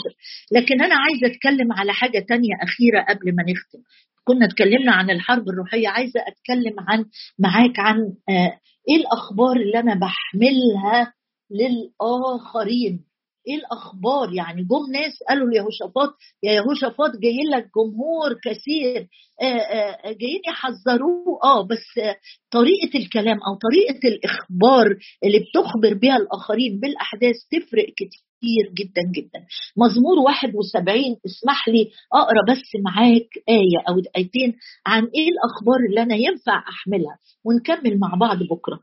لكن 0.51 0.81
أنا 0.81 0.95
عايزه 0.95 1.35
أتكلم 1.35 1.73
على 1.73 1.93
حاجة 1.93 2.19
تانية 2.19 2.53
أخيرة 2.61 3.01
قبل 3.09 3.35
ما 3.35 3.43
نختم. 3.43 3.79
كنا 4.23 4.45
اتكلمنا 4.45 4.91
عن 4.91 5.09
الحرب 5.09 5.49
الروحية 5.49 5.87
عايزه 5.87 6.19
أتكلم 6.19 6.75
عن 6.79 7.05
معاك 7.39 7.79
عن 7.79 7.97
آه، 8.29 8.59
إيه 8.89 8.95
الأخبار 8.95 9.55
اللي 9.55 9.79
أنا 9.79 9.93
بحملها 9.95 11.13
للآخرين؟ 11.51 13.12
إيه 13.47 13.55
الأخبار؟ 13.55 14.33
يعني 14.33 14.61
جم 14.61 14.91
ناس 14.93 15.13
قالوا 15.29 15.49
ليهوشافاط 15.49 16.13
يا 16.43 16.51
يهوشافاط 16.53 17.11
جاي 17.23 17.37
لك 17.51 17.69
جمهور 17.77 18.33
كثير 18.43 19.07
آه، 19.41 19.45
آه، 19.45 20.11
جايين 20.11 20.41
يحذروه. 20.47 21.39
آه 21.43 21.67
بس 21.67 22.15
طريقة 22.51 22.97
الكلام 22.99 23.37
أو 23.47 23.55
طريقة 23.55 24.07
الإخبار 24.07 24.97
اللي 25.23 25.39
بتخبر 25.39 25.93
بها 25.93 26.17
الآخرين 26.17 26.79
بالأحداث 26.79 27.35
تفرق 27.51 27.85
كتير 27.85 28.65
جدا 28.73 29.01
جدا. 29.15 29.45
مزمور 29.77 30.19
71 30.19 30.95
اسمح 31.25 31.67
لي 31.69 31.89
أقرأ 32.13 32.41
بس 32.51 32.61
معاك 32.85 33.29
آية 33.49 33.79
أو 33.89 33.95
ايتين 34.17 34.53
عن 34.85 35.03
إيه 35.03 35.27
الأخبار 35.29 35.79
اللي 35.89 36.01
أنا 36.01 36.15
ينفع 36.15 36.57
أحملها 36.69 37.17
ونكمل 37.45 37.99
مع 37.99 38.15
بعض 38.19 38.37
بكرة. 38.43 38.79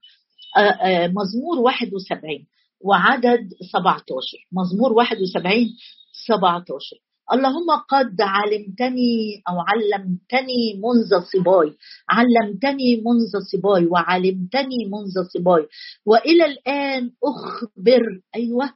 آه، 0.59 1.07
مزمور 1.07 1.59
71 1.59 2.47
وعدد 2.81 3.49
17 3.73 4.05
مزمور 4.53 4.93
71 4.93 5.67
17 6.13 6.97
اللهم 7.33 7.71
قد 7.89 8.21
علمتني 8.21 9.43
أو 9.49 9.55
علمتني 9.61 10.75
منذ 10.85 11.21
صباي. 11.33 11.73
علمتني 12.11 12.97
منذ 12.97 13.33
صباي 13.53 13.87
وعلمتني 13.87 14.77
منذ 14.93 15.29
صباي. 15.35 15.67
وإلى 16.07 16.45
الآن 16.45 17.11
أخبر 17.25 18.03
أيوه 18.37 18.71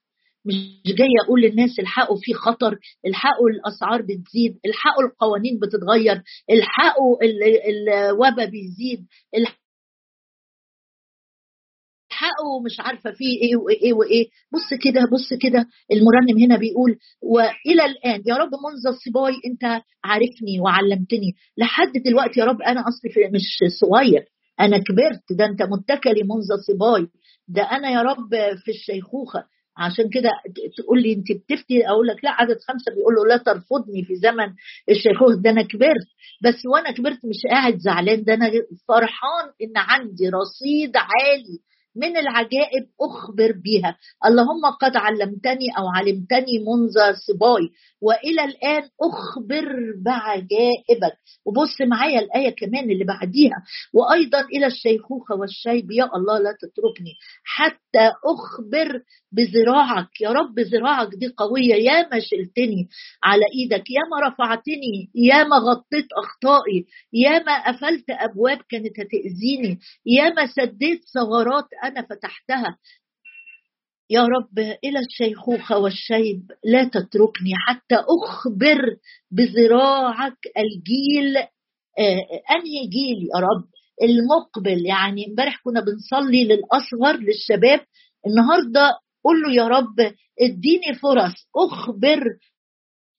مش 0.45 0.55
جاي 0.87 1.09
أقول 1.25 1.41
للناس 1.43 1.79
الحقوا 1.79 2.17
في 2.21 2.35
خطر 2.35 2.79
الحقوا 3.07 3.49
الأسعار 3.51 4.03
بتزيد 4.03 4.59
الحقوا 4.67 5.05
القوانين 5.05 5.59
بتتغير 5.59 6.23
الحقوا 6.51 7.17
الوبا 7.71 8.45
بيزيد 8.45 9.07
حقه 12.21 12.61
مش 12.65 12.81
عارفة 12.81 13.11
فيه 13.11 13.41
إيه 13.43 13.57
وإيه 13.57 13.93
وإيه. 13.93 14.27
بص 14.53 14.79
كده 14.85 15.01
بص 15.13 15.39
كده. 15.43 15.67
المرنم 15.93 16.39
هنا 16.45 16.57
بيقول 16.59 16.97
وإلى 17.23 17.85
الآن 17.85 18.23
يا 18.27 18.35
رب 18.37 18.51
منذ 18.67 18.87
الصباي 18.95 19.35
أنت 19.47 19.65
عارفني 20.05 20.61
وعلمتني. 20.61 21.33
لحد 21.59 21.93
دلوقتي 22.07 22.41
يا 22.41 22.45
رب 22.45 22.63
أنا 22.63 22.81
أصلي 22.81 23.31
مش 23.35 23.59
صغير. 23.81 24.25
أنا 24.61 24.79
كبرت. 24.79 25.23
ده 25.39 25.45
أنت 25.45 25.63
متكلي 25.63 26.23
منذ 26.23 26.49
الصباي. 26.59 27.07
ده 27.49 27.63
أنا 27.63 27.91
يا 27.91 28.03
رب 28.03 28.31
في 28.65 28.71
الشيخوخة. 28.71 29.45
عشان 29.77 30.09
كده 30.11 30.31
تقول 30.79 31.03
لي 31.03 31.13
أنت 31.13 31.27
بتفتي؟ 31.33 31.89
أقول 31.89 32.07
لك 32.07 32.25
لا 32.25 32.31
عدد 32.31 32.57
خمسة 32.69 32.95
بيقول 32.95 33.15
له 33.15 33.27
لا 33.27 33.37
ترفضني 33.37 34.05
في 34.05 34.17
زمن 34.17 34.49
الشيخوخة. 34.91 35.43
ده 35.43 35.51
أنا 35.51 35.63
كبرت. 35.63 36.09
بس 36.45 36.67
وأنا 36.67 36.91
كبرت 36.91 37.19
مش 37.25 37.41
قاعد 37.51 37.77
زعلان. 37.79 38.25
ده 38.25 38.35
أنا 38.35 38.51
فرحان 38.89 39.47
إن 39.63 39.73
عندي 39.77 40.29
رصيد 40.29 40.97
عالي. 40.97 41.59
من 41.97 42.17
العجائب 42.17 42.87
أخبر 43.01 43.53
بها. 43.65 43.97
اللهم 44.27 44.65
قد 44.81 44.97
علمتني 44.97 45.69
أو 45.79 45.89
علمتني 45.89 46.59
منذ 46.59 47.17
صباي 47.27 47.71
وإلى 48.03 48.45
الآن 48.45 48.83
أخبر 49.03 49.65
بعجائبك. 50.05 51.17
وبص 51.47 51.81
معايا 51.81 52.21
الآية 52.21 52.51
كمان 52.51 52.91
اللي 52.91 53.05
بعديها. 53.05 53.65
وأيضا 53.95 54.41
إلى 54.41 54.67
الشيخوخة 54.67 55.35
والشيب 55.35 55.91
يا 55.91 56.05
الله 56.17 56.39
لا 56.39 56.53
تتركني. 56.63 57.15
حتى 57.45 58.13
أخبر 58.25 59.01
بذراعك. 59.33 60.21
يا 60.21 60.31
رب 60.31 60.61
ذراعك 60.61 61.09
دي 61.15 61.29
قوية. 61.37 61.75
يا 61.75 62.09
ما 62.09 62.21
شلتني 62.21 62.89
على 63.23 63.45
إيدك. 63.55 63.91
يا 63.91 64.03
ما 64.11 64.29
رفعتني. 64.29 65.11
يا 65.15 65.45
ما 65.45 65.57
غطيت 65.57 66.09
أخطائي. 66.19 66.87
يا 67.13 67.39
ما 67.43 67.69
قفلت 67.69 68.05
أبواب 68.11 68.59
كانت 68.69 69.01
هتأذيني. 69.01 69.79
يا 70.07 70.29
ما 70.31 70.47
سديت 70.47 71.01
ثغرات 71.15 71.65
أنا 71.85 72.03
فتحتها. 72.03 72.79
يا 74.11 74.23
رب 74.23 74.59
إلى 74.59 74.99
الشيخوخة 74.99 75.79
والشيب 75.79 76.53
لا 76.65 76.85
تتركني 76.85 77.53
حتى 77.67 77.95
أخبر 77.95 78.97
بذراعك 79.31 80.39
الجيل. 80.57 81.37
آه 81.37 82.27
أنهي 82.51 82.87
جيل 82.89 83.29
يا 83.35 83.41
رب؟ 83.41 83.65
المقبل. 84.03 84.87
يعني 84.87 85.27
امبارح 85.29 85.61
كنا 85.65 85.81
بنصلي 85.81 86.45
للأصغر 86.45 87.17
للشباب. 87.17 87.81
النهارده 88.27 88.99
قول 89.25 89.43
له 89.43 89.55
يا 89.55 89.69
رب 89.69 90.15
اديني 90.41 90.95
فرص 91.03 91.35
أخبر 91.57 92.21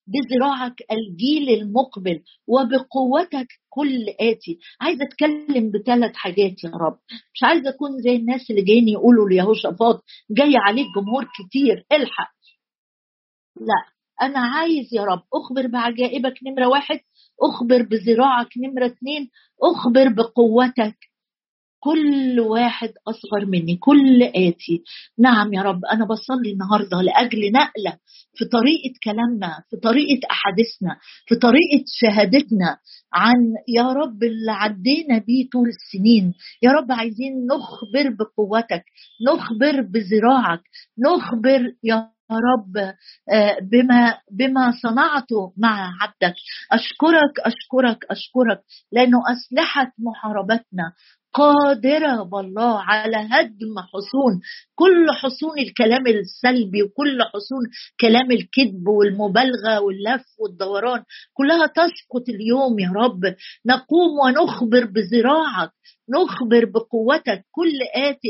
بذراعك 0.07 0.75
الجيل 0.91 1.49
المقبل 1.61 2.23
وبقوتك 2.47 3.47
كل 3.69 4.05
آتي. 4.19 4.59
عايزة 4.81 5.03
أتكلم 5.05 5.71
بثلاث 5.71 6.15
حاجات 6.15 6.63
يا 6.63 6.69
رب. 6.69 6.97
مش 7.33 7.43
عايزة 7.43 7.69
أكون 7.69 7.97
زي 8.01 8.15
الناس 8.15 8.49
اللي 8.51 8.61
جايين 8.61 8.87
يقولوا 8.89 9.29
ليهوشافاط 9.29 10.03
جاي 10.31 10.53
عليك 10.57 10.85
جمهور 10.97 11.25
كتير 11.39 11.85
الحق. 11.91 12.35
لا 13.55 13.95
أنا 14.21 14.39
عايز 14.39 14.93
يا 14.93 15.01
رب 15.03 15.23
أخبر 15.33 15.67
بعجائبك 15.67 16.33
نمرة 16.43 16.67
واحد 16.67 16.99
أخبر 17.41 17.81
بذراعك 17.81 18.47
نمرة 18.57 18.85
اتنين 18.85 19.29
أخبر 19.63 20.09
بقوتك 20.09 20.97
كل 21.85 22.39
واحد 22.39 22.89
أصغر 23.07 23.45
مني 23.45 23.75
كل 23.77 24.23
آتي. 24.23 24.83
نعم 25.19 25.53
يا 25.53 25.61
رب 25.61 25.85
أنا 25.93 26.05
بصلي 26.05 26.51
النهارده 26.51 27.01
لأجل 27.01 27.51
نقلة 27.51 27.97
في 28.37 28.45
طريقة 28.45 28.93
كلامنا 29.03 29.63
في 29.69 29.77
طريقة 29.77 30.19
أحاديثنا 30.31 30.97
في 31.27 31.35
طريقة 31.35 31.83
شهادتنا 31.87 32.77
عن 33.13 33.35
يا 33.67 33.83
رب 33.93 34.23
اللي 34.23 34.51
عدينا 34.51 35.17
بيه 35.17 35.49
طول 35.51 35.67
السنين. 35.69 36.33
يا 36.63 36.71
رب 36.71 36.91
عايزين 36.91 37.33
نخبر 37.47 38.15
بقوتك 38.19 38.83
نخبر 39.27 39.81
بذراعك 39.81 40.61
نخبر 40.99 41.71
يا 41.83 42.09
رب 42.31 42.77
آه، 43.33 43.57
بما 43.71 44.17
بما 44.31 44.71
صنعته 44.81 45.53
مع 45.57 45.91
عبدك. 46.01 46.35
أشكرك 46.71 47.39
أشكرك 47.39 48.05
أشكرك 48.11 48.59
لأنه 48.91 49.17
أسلحة 49.33 49.91
محاربتنا 49.99 50.93
قادرة 51.35 52.23
بالله 52.23 52.81
على 52.81 53.17
هدم 53.17 53.75
حصون. 53.91 54.33
كل 54.75 55.05
حصون 55.21 55.59
الكلام 55.59 56.07
السلبي 56.07 56.83
وكل 56.83 57.23
حصون 57.23 57.63
كلام 57.99 58.31
الكذب 58.31 58.87
والمبالغة 58.87 59.79
واللف 59.81 60.25
والدوران 60.39 61.03
كلها 61.33 61.65
تسقط 61.67 62.29
اليوم 62.29 62.79
يا 62.79 62.91
رب. 62.95 63.21
نقوم 63.65 64.11
ونخبر 64.23 64.85
بذراعك 64.85 65.71
نخبر 66.09 66.65
بقوتك 66.65 67.45
كل 67.51 67.77
آت. 67.95 68.21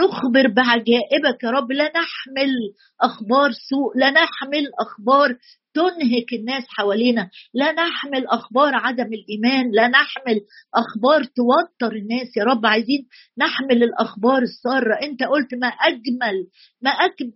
نخبر 0.00 0.48
بعجائبك 0.56 1.44
يا 1.44 1.50
رب. 1.50 1.72
لا 1.72 1.84
نحمل 1.84 2.52
أخبار 3.00 3.50
سوء 3.52 3.98
لا 3.98 4.10
نحمل 4.10 4.64
أخبار 4.80 5.36
تنهك 5.74 6.32
الناس 6.32 6.64
حوالينا. 6.68 7.30
لا 7.54 7.72
نحمل 7.72 8.26
أخبار 8.26 8.74
عدم 8.74 9.08
الإيمان 9.12 9.70
لا 9.72 9.88
نحمل 9.88 10.40
أخبار 10.74 11.24
توتر 11.24 11.96
الناس. 11.96 12.36
يا 12.36 12.44
رب 12.44 12.66
عايزين 12.66 13.06
نحمل 13.38 13.82
الأخبار 13.82 14.42
السارة. 14.42 14.94
أنت 15.02 15.22
قلت 15.22 15.54
ما 15.54 15.68
أجمل 15.68 16.46
ما 16.82 16.90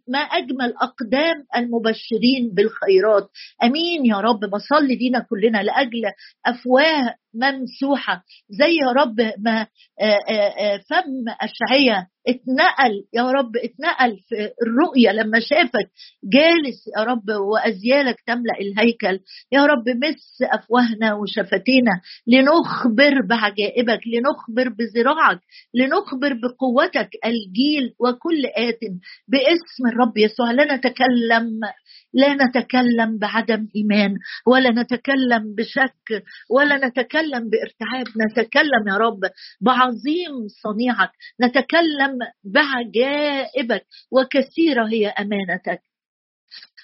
ما 0.08 0.18
أجمل 0.18 0.74
أقدام 0.82 1.36
المبشرين 1.56 2.54
بالخيرات. 2.54 3.28
آمين 3.62 4.06
يا 4.06 4.16
رب. 4.16 4.40
بصلي 4.52 4.96
لينا 4.96 5.26
كلنا 5.30 5.62
لأجل 5.62 6.02
أفواه 6.46 7.14
ممسوحة. 7.34 8.24
زي 8.50 8.76
يا 8.76 8.92
رب 9.02 9.16
ما 9.38 9.66
فم 10.88 11.24
اشعيا 11.40 12.06
اتنقل 12.28 13.04
يا 13.14 13.22
رب 13.22 13.56
اتنقل 13.56 14.18
في 14.28 14.34
الرؤية 14.62 15.10
لما 15.12 15.40
شافك 15.40 15.90
جالس 16.24 16.88
يا 16.98 17.02
رب 17.04 17.28
وأزيالك 17.30 18.16
تملأ 18.26 18.58
الهيكل. 18.60 19.20
يا 19.52 19.66
رب 19.66 19.88
مس 19.88 20.42
أفواهنا 20.42 21.14
وشفتينا 21.14 22.00
لنخبر 22.26 23.26
بعجائبك 23.28 24.00
لنخبر 24.06 24.68
بذراعك 24.78 25.40
لنخبر 25.74 26.32
بقوتك 26.32 27.10
الجيل 27.24 27.94
وكل 28.00 28.46
آت 28.56 28.80
باسم 29.28 29.82
الرب 29.92 30.16
يسوع. 30.16 30.50
لا 30.50 30.76
نتكلم 30.76 31.60
لا 32.12 32.34
نتكلم 32.34 33.18
بعدم 33.18 33.68
إيمان 33.76 34.14
ولا 34.46 34.70
نتكلم 34.70 35.54
بشك 35.54 36.24
ولا 36.50 36.86
نتكلم 36.88 37.50
بارتعاب 37.50 38.06
نتكلم 38.30 38.88
يا 38.88 38.96
رب 38.96 39.20
بعظيم 39.60 40.48
صنيعك 40.62 41.10
نتكلم 41.42 42.18
بعجائبك 42.44 43.86
وكثيرة 44.10 44.86
هي 44.88 45.08
أمانتك 45.08 45.82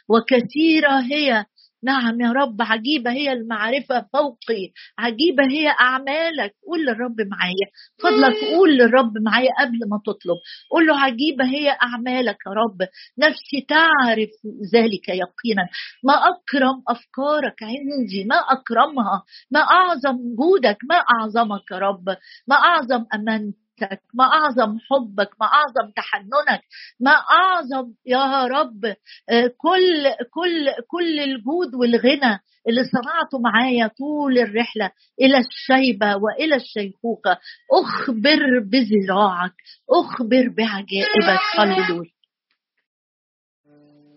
وكثيرة 0.08 1.00
هي 1.00 1.44
نعم 1.84 2.20
يا 2.20 2.32
رب 2.32 2.62
عجيبة 2.62 3.10
هي 3.12 3.32
المعرفة 3.32 4.06
فوقي 4.12 4.72
عجيبة 4.98 5.44
هي 5.50 5.68
أعمالك. 5.68 6.54
قول 6.66 6.80
للرب 6.86 7.20
معايا. 7.30 7.66
فضلك 8.02 8.36
قول 8.54 8.70
للرب 8.78 9.12
معايا 9.18 9.50
قبل 9.60 9.78
ما 9.90 10.00
تطلب. 10.06 10.38
قول 10.70 10.86
له 10.86 11.00
عجيبة 11.00 11.44
هي 11.44 11.70
أعمالك 11.82 12.36
يا 12.46 12.52
رب. 12.52 12.88
نفسي 13.18 13.66
تعرف 13.68 14.30
ذلك 14.74 15.08
يقينا. 15.08 15.64
ما 16.04 16.14
أكرم 16.14 16.82
أفكارك 16.88 17.62
عندي 17.62 18.24
ما 18.24 18.36
أكرمها. 18.36 19.22
ما 19.50 19.60
أعظم 19.60 20.16
جودك 20.36 20.78
ما 20.88 20.96
أعظمك 20.96 21.70
يا 21.72 21.78
رب. 21.78 22.08
ما 22.48 22.56
أعظم 22.56 23.04
أمانتك. 23.14 23.63
محبتك 23.82 24.00
ما 24.14 24.24
أعظم 24.24 24.78
حبك 24.78 25.30
ما 25.40 25.46
أعظم 25.46 25.90
تحننك 25.96 26.62
ما 27.00 27.10
أعظم 27.10 27.92
يا 28.06 28.46
رب 28.46 28.84
آه، 29.30 29.46
كل 29.58 30.04
كل 30.30 30.68
كل 30.88 31.20
الجود 31.20 31.74
والغنى 31.74 32.38
اللي 32.68 32.84
صنعته 32.84 33.38
معايا 33.38 33.86
طول 33.98 34.38
الرحلة 34.38 34.90
إلى 35.20 35.38
الشيبة 35.38 36.16
وإلى 36.16 36.56
الشيخوخة. 36.56 37.38
أخبر 37.72 38.40
بذراعك 38.64 39.52
أخبر 39.90 40.48
بعجائبك. 40.56 41.40
هللويا. 41.58 42.10